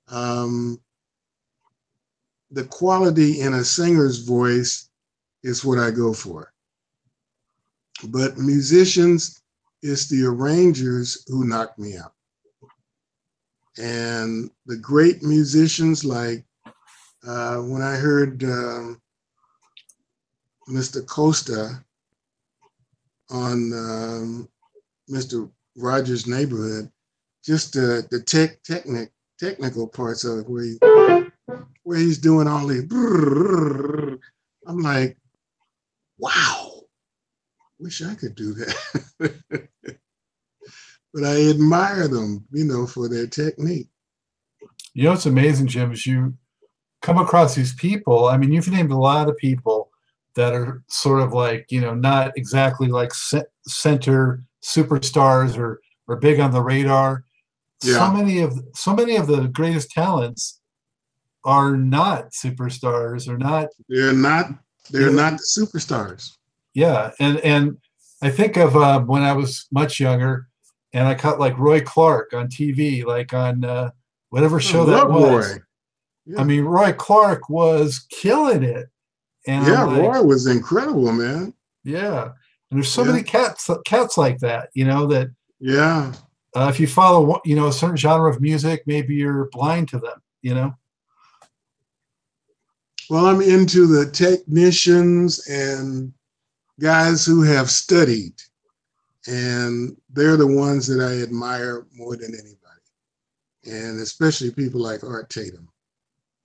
[0.09, 0.81] Um,
[2.51, 4.89] the quality in a singer's voice
[5.43, 6.53] is what I go for.
[8.09, 9.43] But musicians,
[9.83, 12.13] it's the arrangers who knock me out.
[13.79, 16.45] And the great musicians, like
[17.27, 19.01] uh, when I heard um,
[20.69, 21.07] Mr.
[21.07, 21.83] Costa
[23.31, 24.49] on um,
[25.11, 25.51] Mr.
[25.77, 26.91] Rogers neighborhood,
[27.45, 30.79] just the the tech technic technical parts of it where he,
[31.83, 34.19] where he's doing all the,
[34.67, 35.17] I'm like,
[36.19, 36.60] wow,
[37.81, 39.09] wish I could do that.
[41.15, 43.89] but I admire them, you know, for their technique.
[44.93, 46.35] You know, it's amazing, Jim, is you
[47.03, 48.27] come across these people.
[48.27, 49.91] I mean, you've named a lot of people
[50.35, 53.13] that are sort of like, you know, not exactly like
[53.67, 57.25] center superstars or or big on the radar.
[57.83, 57.95] Yeah.
[57.95, 60.61] So many of so many of the greatest talents
[61.45, 64.47] are not superstars or not they're not
[64.91, 66.33] they're not superstars
[66.75, 67.77] yeah and and
[68.23, 70.49] i think of uh, when i was much younger
[70.93, 73.91] and i caught like roy clark on tv like on uh,
[74.31, 75.59] whatever show that was
[76.27, 76.41] yeah.
[76.41, 78.89] i mean roy clark was killing it
[79.47, 81.53] and yeah like, roy was incredible man
[81.85, 82.31] yeah
[82.71, 83.13] and there's so yeah.
[83.13, 86.13] many cats cats like that, you know, that yeah.
[86.57, 89.99] Uh, if you follow, you know, a certain genre of music, maybe you're blind to
[89.99, 90.75] them, you know.
[93.09, 96.13] Well, I'm into the technicians and
[96.81, 98.35] guys who have studied,
[99.29, 102.57] and they're the ones that I admire more than anybody,
[103.67, 105.69] and especially people like Art Tatum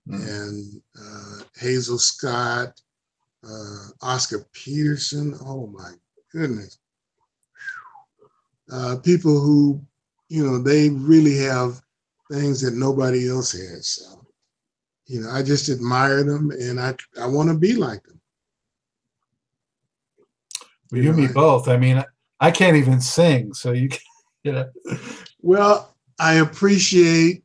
[0.08, 0.28] mm.
[0.28, 2.80] and uh, Hazel Scott,
[3.44, 5.34] uh, Oscar Peterson.
[5.44, 5.92] Oh my
[6.32, 6.78] goodness.
[8.70, 9.80] Uh, people who,
[10.28, 11.80] you know, they really have
[12.30, 13.86] things that nobody else has.
[13.86, 14.26] So,
[15.06, 18.15] you know, I just admire them and I, I want to be like them.
[20.90, 21.68] Well, you, and me both.
[21.68, 22.04] I mean,
[22.40, 24.00] I can't even sing, so you, can,
[24.44, 24.70] you know.
[25.42, 27.42] Well, I appreciate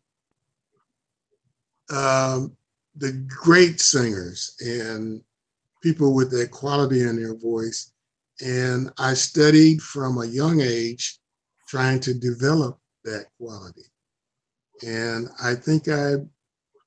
[1.89, 2.56] um,
[2.95, 5.21] the great singers and
[5.82, 7.91] people with that quality in their voice
[8.41, 11.19] and I studied from a young age
[11.67, 13.85] trying to develop that quality.
[14.85, 16.15] And I think I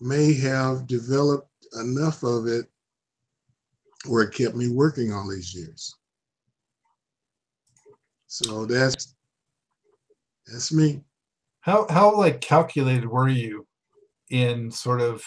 [0.01, 1.49] may have developed
[1.81, 2.67] enough of it
[4.07, 5.95] where it kept me working all these years.
[8.35, 9.15] So that's
[10.45, 11.03] that's me.
[11.61, 13.65] How how like calculated were you
[14.29, 15.23] in sort of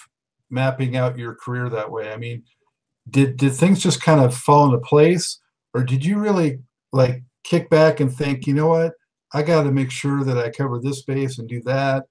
[0.49, 2.11] mapping out your career that way?
[2.11, 2.43] I mean,
[3.09, 5.39] did did things just kind of fall into place
[5.73, 6.59] or did you really
[6.91, 8.91] like kick back and think, you know what,
[9.33, 12.07] I got to make sure that I cover this base and do that,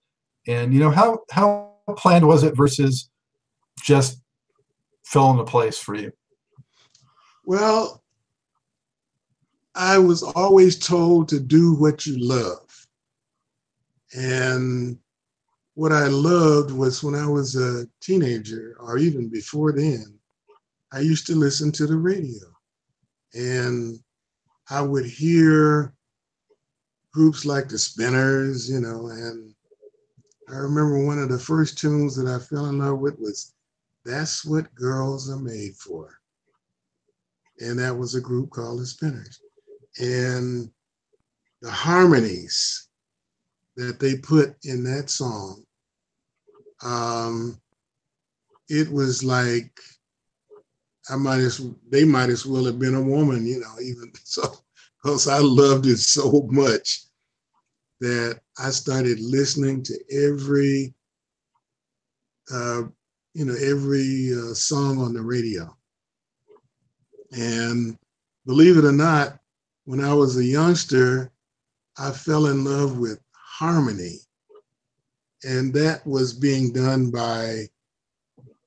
[0.47, 3.11] and you know how how planned was it versus
[3.83, 4.23] just
[5.05, 6.11] fell into place for you?
[7.45, 8.03] Well,
[9.77, 12.67] I was always told to do what you love.
[14.17, 14.99] And
[15.75, 20.19] what I loved was when I was a teenager, or even before then,
[20.93, 22.47] I used to listen to the radio
[23.35, 23.99] and
[24.71, 25.93] I would hear
[27.13, 29.55] groups like the Spinners, you know, and
[30.49, 33.53] I remember one of the first tunes that I fell in love with was
[34.07, 36.19] That's What Girls Are Made For.
[37.61, 39.41] And that was a group called the Spinners.
[39.99, 40.71] And
[41.63, 42.89] the harmonies
[43.77, 45.65] that they put in that song,
[46.83, 47.61] um,
[48.69, 49.81] it was like
[51.09, 54.43] I might as they might as well have been a woman, you know, even so,
[55.03, 57.05] because I loved it so much
[58.01, 60.95] that I started listening to every,
[62.53, 62.83] uh,
[63.35, 65.75] you know, every uh, song on the radio.
[67.33, 67.97] And
[68.47, 69.39] believe it or not,
[69.87, 71.33] when I was a youngster,
[71.97, 74.19] I fell in love with harmony.
[75.45, 77.69] And that was being done by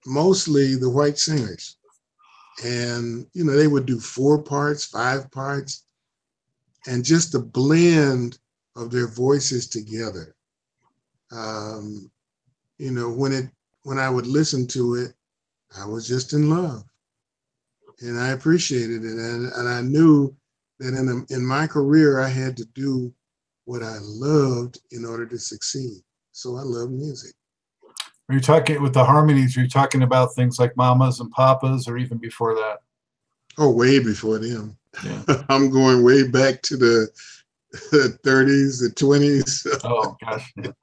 [0.05, 1.77] mostly the white singers.
[2.63, 5.83] And, you know, they would do four parts, five parts,
[6.87, 8.39] and just the blend
[8.77, 10.35] of their voices together.
[11.31, 12.09] Um,
[12.77, 13.49] you know, when it
[13.83, 15.13] when I would listen to it,
[15.77, 16.83] I was just in love,
[18.01, 20.35] and I appreciated it, and and I knew
[20.79, 23.13] that in a, in my career I had to do
[23.65, 26.01] what I loved in order to succeed.
[26.31, 27.33] So I love music.
[28.29, 29.57] Are you talking with the harmonies?
[29.57, 32.77] Are you talking about things like mamas and papas, or even before that?
[33.57, 34.77] Oh, way before them.
[35.03, 35.23] Yeah.
[35.49, 37.09] I'm going way back to the
[37.73, 39.67] 30s, the 20s.
[39.83, 40.53] Oh gosh.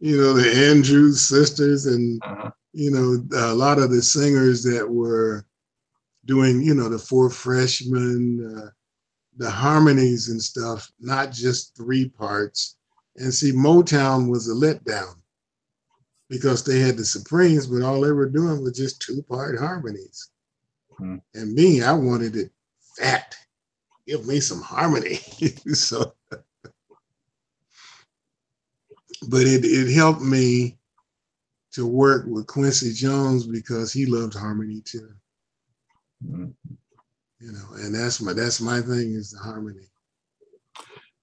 [0.00, 2.50] You know, the Andrews sisters, and Uh-huh.
[2.72, 5.44] you know, a lot of the singers that were
[6.28, 8.70] doing, you know, the four freshmen, uh,
[9.38, 12.76] the harmonies and stuff, not just three parts.
[13.16, 15.16] And see, Motown was a letdown
[16.28, 20.30] because they had the Supremes, but all they were doing was just two part harmonies.
[20.98, 21.16] Hmm.
[21.34, 22.50] And me, I wanted it
[22.96, 23.34] fat.
[24.06, 25.14] Give me some harmony.
[25.72, 26.42] so, but
[29.42, 30.76] it, it helped me
[31.72, 35.08] to work with Quincy Jones because he loved harmony too.
[36.20, 36.54] You
[37.40, 39.86] know, and that's my that's my thing is the harmony.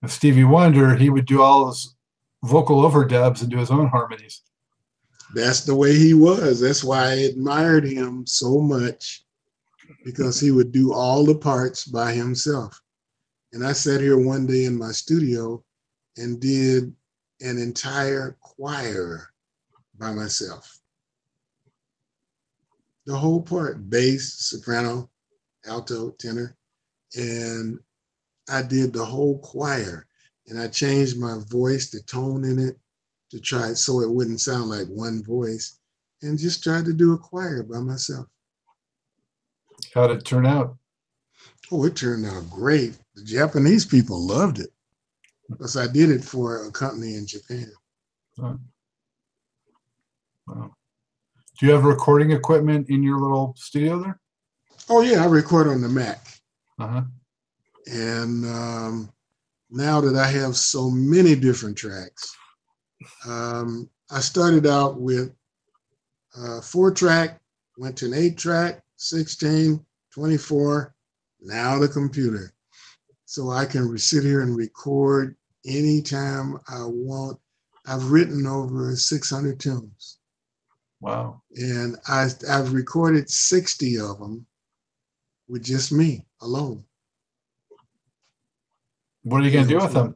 [0.01, 1.95] And Stevie Wonder, he would do all his
[2.43, 4.41] vocal overdubs and do his own harmonies.
[5.33, 6.61] That's the way he was.
[6.61, 9.25] That's why I admired him so much
[10.03, 12.79] because he would do all the parts by himself.
[13.51, 15.63] And I sat here one day in my studio
[16.17, 16.93] and did
[17.41, 19.29] an entire choir
[19.97, 20.79] by myself.
[23.05, 25.09] The whole part bass, soprano,
[25.65, 26.55] alto, tenor.
[27.15, 27.79] And
[28.49, 30.07] I did the whole choir
[30.47, 32.77] and I changed my voice, the tone in it
[33.31, 35.79] to try it so it wouldn't sound like one voice
[36.21, 38.27] and just tried to do a choir by myself.
[39.93, 40.77] How'd it turn out?
[41.71, 42.97] Oh, it turned out great.
[43.15, 44.69] The Japanese people loved it
[45.49, 47.71] because I did it for a company in Japan.
[48.37, 48.59] Wow.
[51.57, 54.19] Do you have recording equipment in your little studio there?
[54.89, 56.19] Oh, yeah, I record on the Mac.
[56.77, 57.01] Uh-huh.
[57.87, 59.13] And um,
[59.69, 62.35] now that I have so many different tracks,
[63.25, 65.33] um, I started out with
[66.37, 67.39] uh, four track,
[67.77, 69.83] went to an eight track, 16,
[70.13, 70.93] 24,
[71.41, 72.53] now the computer.
[73.25, 77.39] So I can sit here and record anytime I want.
[77.87, 80.17] I've written over 600 tunes
[81.05, 81.41] Wow.
[81.55, 84.45] and I, I've recorded 60 of them
[85.47, 86.83] with just me alone.
[89.21, 90.15] What are you gonna do with them?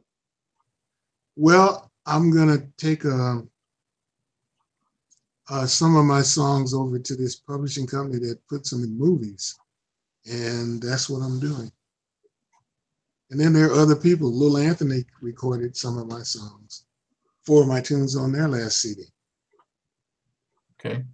[1.36, 3.42] Well, I'm gonna take uh,
[5.48, 9.56] uh, some of my songs over to this publishing company that puts them in movies,
[10.26, 11.70] and that's what I'm doing.
[13.30, 14.32] And then there are other people.
[14.32, 16.84] Lil Anthony recorded some of my songs,
[17.46, 19.04] four of my tunes on their last CD.
[20.84, 21.04] Okay.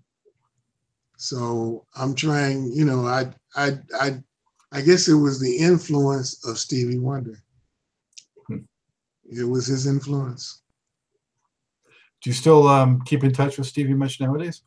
[1.16, 2.72] So I'm trying.
[2.72, 4.22] You know, I I I
[4.72, 7.38] I guess it was the influence of Stevie Wonder.
[8.46, 8.58] Hmm.
[9.24, 10.62] It was his influence.
[12.22, 14.62] Do you still um, keep in touch with Stevie much nowadays?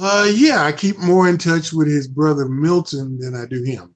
[0.00, 3.94] Uh, yeah, I keep more in touch with his brother Milton than I do him.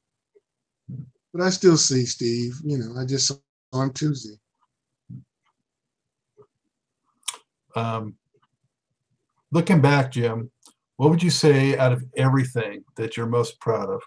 [1.32, 2.56] But I still see Steve.
[2.64, 3.40] You know, I just saw him
[3.72, 4.36] on Tuesday.
[7.74, 8.16] Um,
[9.53, 10.50] looking back, Jim,
[10.96, 14.03] what would you say out of everything that you're most proud of?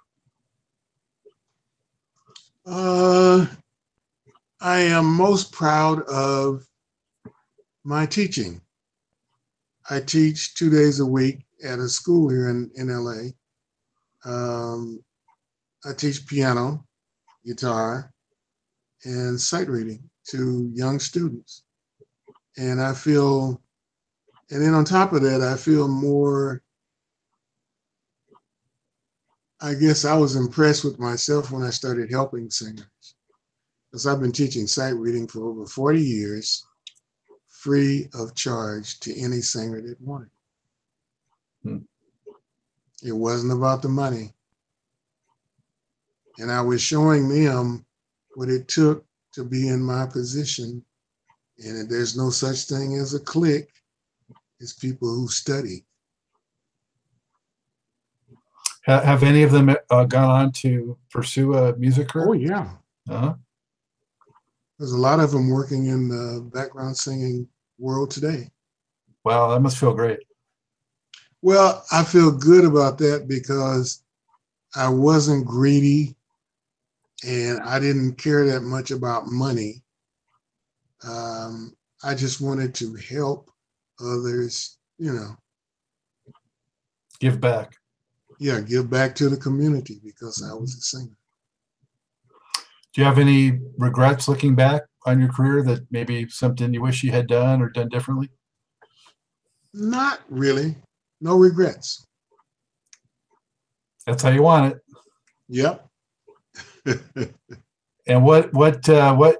[2.66, 3.46] Uh,
[4.60, 6.66] I am most proud of
[7.84, 8.62] my teaching.
[9.89, 13.30] I teach two days a week at a school here in, in LA.
[14.26, 15.04] Um,
[15.86, 16.84] I teach piano,
[17.46, 18.12] guitar,
[19.04, 21.64] and sight reading to young students.
[22.58, 23.62] And I feel,
[24.52, 26.62] and then on top of that, I feel more,
[29.62, 32.86] I guess I was impressed with myself when I started helping singers.
[33.89, 36.66] Because I've been teaching sight reading for over 40 years,
[37.48, 40.30] free of charge to any singer that wanted.
[41.64, 41.78] Hmm.
[43.04, 44.34] It wasn't about the money.
[46.38, 47.86] And I was showing them
[48.36, 50.84] what it took to be in my position.
[51.58, 53.70] And there's no such thing as a clique.
[54.60, 55.86] It's people who study.
[58.86, 62.28] Ha- Have any of them uh, gone on to pursue a music career?
[62.28, 62.70] Oh, yeah.
[63.10, 63.34] Uh-huh.
[64.78, 67.47] There's a lot of them working in the background singing
[67.80, 68.49] world today.
[69.24, 70.20] Wow, that must feel great.
[71.41, 74.03] Well, I feel good about that because
[74.76, 76.16] I wasn't greedy
[77.26, 79.84] and I didn't care that much about money.
[81.03, 83.51] Um, I just wanted to help
[84.00, 85.36] others, you know,
[87.20, 87.76] Give back.
[88.39, 91.18] yeah, give back to the community because I was a singer.
[92.93, 97.04] Do you have any regrets looking back on your career that maybe something you wish
[97.04, 98.30] you had done or done differently?
[99.74, 100.76] Not really.
[101.22, 102.06] No regrets.
[104.08, 104.82] That's how you want it.
[105.50, 105.88] Yep.
[108.08, 109.38] And what what uh, what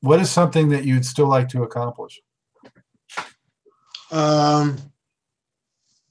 [0.00, 2.20] what is something that you'd still like to accomplish?
[4.10, 4.76] Um,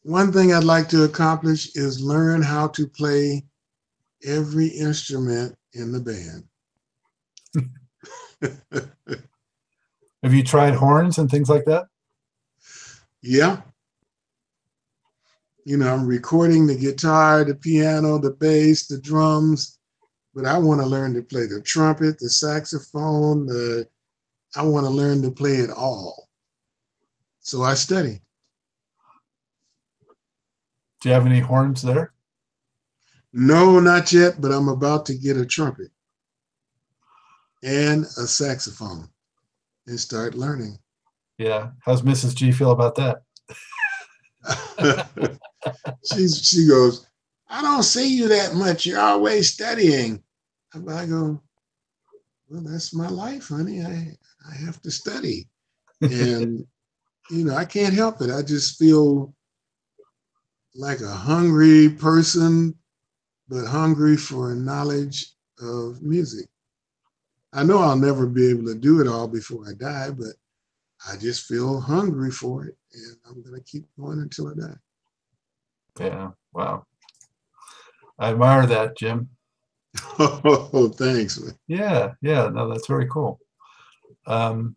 [0.04, 3.44] one thing I'd like to accomplish is learn how to play
[4.26, 6.44] every instrument in the band.
[10.24, 11.88] Have you tried horns and things like that?
[13.22, 13.62] Yeah.
[15.66, 19.78] You know, I'm recording the guitar, the piano, the bass, the drums,
[20.34, 23.88] but I want to learn to play the trumpet, the saxophone, the
[24.56, 26.29] I want to learn to play it all.
[27.50, 28.22] So I study.
[31.02, 32.14] Do you have any horns there?
[33.34, 35.90] No, not yet, but I'm about to get a trumpet
[37.64, 39.10] and a saxophone
[39.88, 40.78] and start learning.
[41.40, 41.72] Yeah.
[41.84, 42.36] How's Mrs.
[42.36, 43.24] G feel about that?
[46.14, 47.08] She's she goes,
[47.50, 48.86] I don't see you that much.
[48.86, 50.22] You're always studying.
[50.76, 51.42] I go, oh,
[52.48, 53.82] well, that's my life, honey.
[53.84, 54.16] I
[54.48, 55.48] I have to study,
[56.02, 56.68] and
[57.30, 58.30] you know I can't help it.
[58.32, 59.34] I just feel
[60.76, 62.76] like a hungry person,
[63.48, 66.48] but hungry for a knowledge of music.
[67.54, 70.36] I know I'll never be able to do it all before I die, but
[71.08, 74.78] I just feel hungry for it, and I'm gonna keep going until I die.
[76.00, 76.32] Yeah.
[76.54, 76.86] Wow.
[78.20, 79.30] I admire that, Jim.
[80.20, 81.42] Oh, thanks.
[81.68, 83.40] Yeah, yeah, no, that's very cool.
[84.28, 84.76] Um,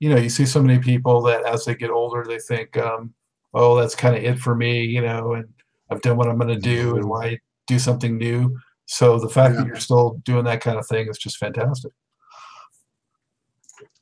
[0.00, 3.14] you know, you see so many people that as they get older, they think, um,
[3.54, 5.48] oh, that's kind of it for me, you know, and
[5.90, 7.08] I've done what I'm going to do, and Mhm.
[7.08, 8.58] why do something new?
[8.86, 11.92] So the fact that you're still doing that kind of thing is just fantastic.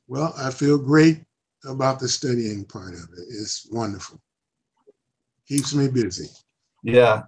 [0.07, 1.23] Well, I feel great
[1.65, 3.25] about the studying part of it.
[3.29, 4.19] It's wonderful.
[5.47, 6.27] Keeps me busy.
[6.83, 7.23] Yeah.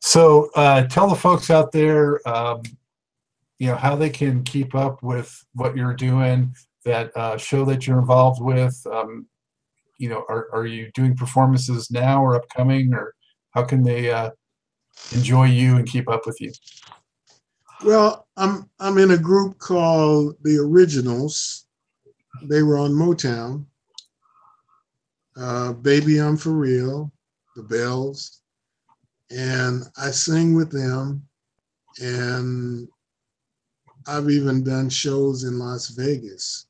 [0.00, 2.62] So uh, tell the folks out there, um,
[3.58, 6.54] you know, how they can keep up with what you're doing,
[6.84, 8.80] that uh, show that you're involved with.
[8.90, 9.26] Um,
[9.98, 13.14] you know, are, are you doing performances now or upcoming, or
[13.50, 14.30] how can they uh,
[15.12, 16.52] enjoy you and keep up with you?
[17.84, 21.66] Well, I'm I'm in a group called the Originals.
[22.44, 23.66] They were on Motown.
[25.36, 27.12] Uh, Baby, I'm for real.
[27.56, 28.40] The Bells,
[29.30, 31.22] and I sing with them,
[32.00, 32.88] and
[34.06, 36.66] I've even done shows in Las Vegas.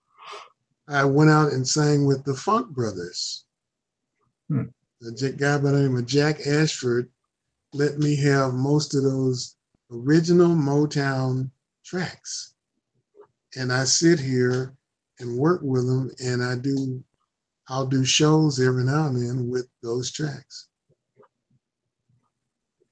[0.88, 3.44] I went out and sang with the Funk Brothers.
[4.48, 4.64] Hmm.
[5.00, 7.10] The guy by the name of Jack Ashford
[7.74, 9.56] let me have most of those
[9.90, 11.50] original Motown
[11.84, 12.54] tracks.
[13.56, 14.74] And I sit here
[15.18, 17.02] and work with them and I do
[17.68, 20.68] I'll do shows every now and then with those tracks.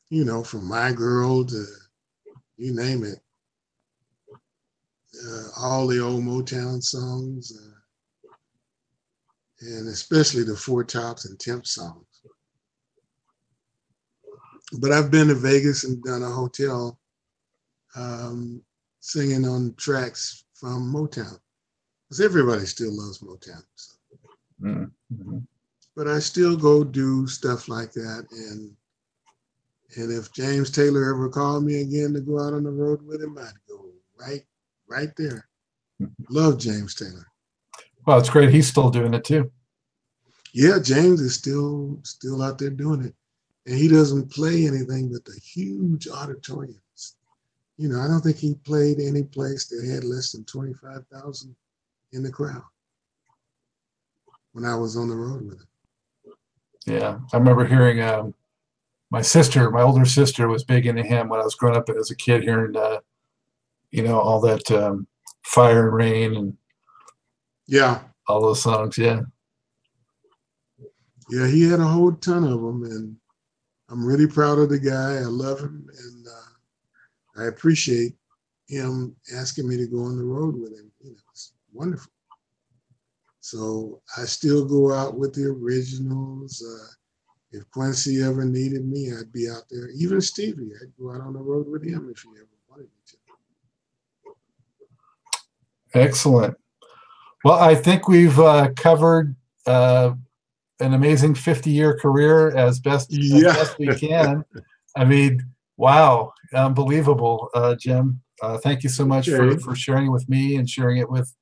[0.09, 1.65] You know, from My Girl to
[2.57, 3.19] you name it.
[5.27, 7.72] Uh, all the old Motown songs, uh,
[9.63, 12.07] and especially the Four Tops and Temp songs.
[14.79, 16.99] But I've been to Vegas and done a hotel
[17.95, 18.63] um,
[19.01, 21.39] singing on tracks from Motown.
[22.09, 23.63] Because everybody still loves Motown.
[23.75, 23.97] So.
[24.63, 25.47] Mhm.
[25.95, 28.27] But I still go do stuff like that.
[28.31, 28.77] And
[29.97, 33.23] and if James Taylor ever called me again to go out on the road with
[33.23, 34.43] him, I'd go right,
[34.87, 35.49] right there.
[36.31, 37.27] Love James Taylor.
[38.07, 38.51] Well, it's great.
[38.51, 39.51] He's still doing it too.
[40.53, 43.15] Yeah, James is still still out there doing it,
[43.67, 47.17] and he doesn't play anything but the huge auditoriums.
[47.79, 51.07] You know, I don't think he played any place that had less than twenty five
[51.13, 51.57] thousand
[52.13, 52.63] in the crowd
[54.53, 56.35] when I was on the road with him.
[56.87, 58.35] Yeah, I remember hearing um,
[59.11, 62.11] my sister, my older sister, was big into him when I was growing up as
[62.11, 62.99] a kid, hearing uh,
[63.91, 65.07] you know all that um,
[65.45, 66.57] fire and rain and
[67.73, 68.99] Yeah, all those songs.
[68.99, 69.23] Yeah,
[71.31, 73.17] yeah, he had a whole ton of them, and
[73.89, 75.15] I'm really proud of the guy.
[75.15, 76.51] I love him, and uh,
[77.43, 78.15] I appreciate
[78.69, 80.93] him asking me to go on the road with him.
[81.01, 82.13] You know, it's wonderful.
[83.41, 86.63] So I still go out with the originals.
[86.63, 86.89] Uh,
[87.53, 89.89] if Quincy ever needed me, I'd be out there.
[89.97, 93.01] Even Stevie, I'd go out on the road with him if he ever wanted me
[93.07, 93.17] to.
[95.99, 96.55] excellent.
[97.45, 99.35] Well, I think we've uh, covered
[99.67, 100.13] uh,
[100.81, 104.45] an amazing 50 year career as best, as best we can.
[104.97, 105.43] I mean,
[105.77, 108.21] wow, unbelievable, uh, Jim.
[108.43, 109.59] Uh, thank you so much for, Okay.
[109.63, 111.33] for sharing it with me and sharing it with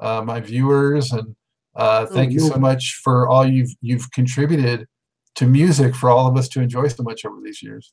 [0.00, 1.12] uh, my viewers.
[1.12, 1.34] And
[1.76, 4.86] uh, Oh, thank you so much for all you've you've contributed
[5.34, 7.92] to music for all of us to enjoy so much over these years.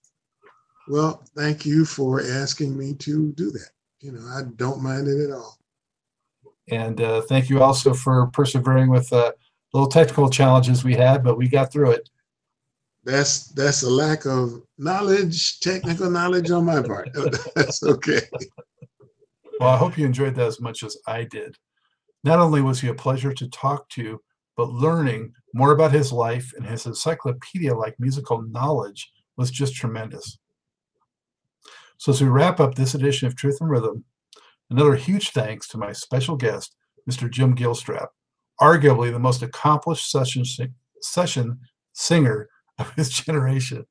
[0.88, 3.70] Well, thank you for asking me to do that.
[4.01, 5.57] You know, I don't mind it at all.
[6.70, 9.32] And uh, thank you also for persevering with uh,
[9.74, 12.09] little technical challenges we had, but we got through it.
[13.03, 17.09] That's that's a lack of knowledge, technical knowledge on my part.
[17.55, 18.22] that's okay.
[19.59, 21.55] Well, I hope you enjoyed that as much as I did.
[22.24, 24.22] Not only was he a pleasure to talk to,
[24.55, 30.38] but learning more about his life and his encyclopedia like musical knowledge was just tremendous.
[31.97, 34.03] So, as we wrap up this edition of Truth and Rhythm,
[34.72, 36.76] another huge thanks to my special guest,
[37.09, 37.30] Mr.
[37.30, 38.07] Jim Gilstrap,
[38.59, 40.43] arguably the most accomplished session,
[41.01, 41.59] session
[41.93, 42.49] singer
[42.80, 43.86] of his generation.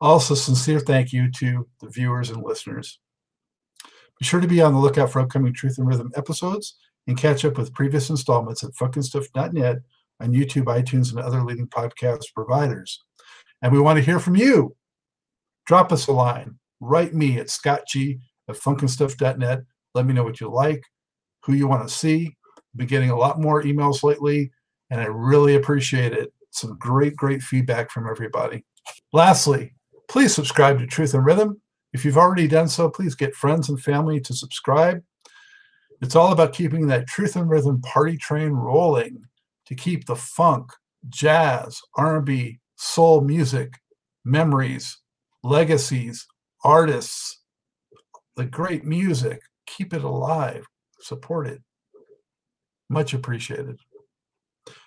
[0.00, 2.98] Also, sincere thank you to the viewers and listeners.
[4.18, 7.44] Be sure to be on the lookout for upcoming Truth and Rhythm episodes and catch
[7.44, 9.78] up with previous installments at funkandstuff.net
[10.20, 13.04] on YouTube, iTunes, and other leading podcast providers.
[13.62, 14.74] And we want to hear from you.
[15.66, 16.58] Drop us a line.
[16.80, 19.60] Write me at scottg at funkandstuff.net.
[19.96, 20.84] Let me know what you like,
[21.42, 22.36] who you want to see.
[22.58, 24.52] I've been getting a lot more emails lately,
[24.90, 26.34] and I really appreciate it.
[26.50, 28.62] Some great, great feedback from everybody.
[29.14, 29.72] Lastly,
[30.10, 31.62] please subscribe to Truth and Rhythm.
[31.94, 35.02] If you've already done so, please get friends and family to subscribe.
[36.02, 39.22] It's all about keeping that Truth and Rhythm party train rolling
[39.64, 40.70] to keep the funk,
[41.08, 43.72] jazz, R&B, soul music,
[44.26, 44.98] memories,
[45.42, 46.26] legacies,
[46.62, 47.40] artists,
[48.36, 50.66] the great music, keep it alive,
[51.00, 51.60] support it.
[52.88, 53.78] Much appreciated.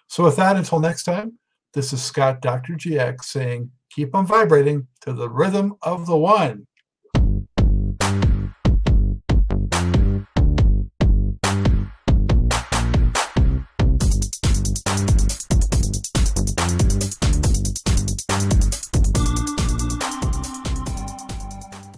[0.07, 1.37] So with that, until next time,
[1.73, 2.73] this is Scott Dr.
[2.73, 6.65] GX saying, keep on vibrating to the rhythm of the one.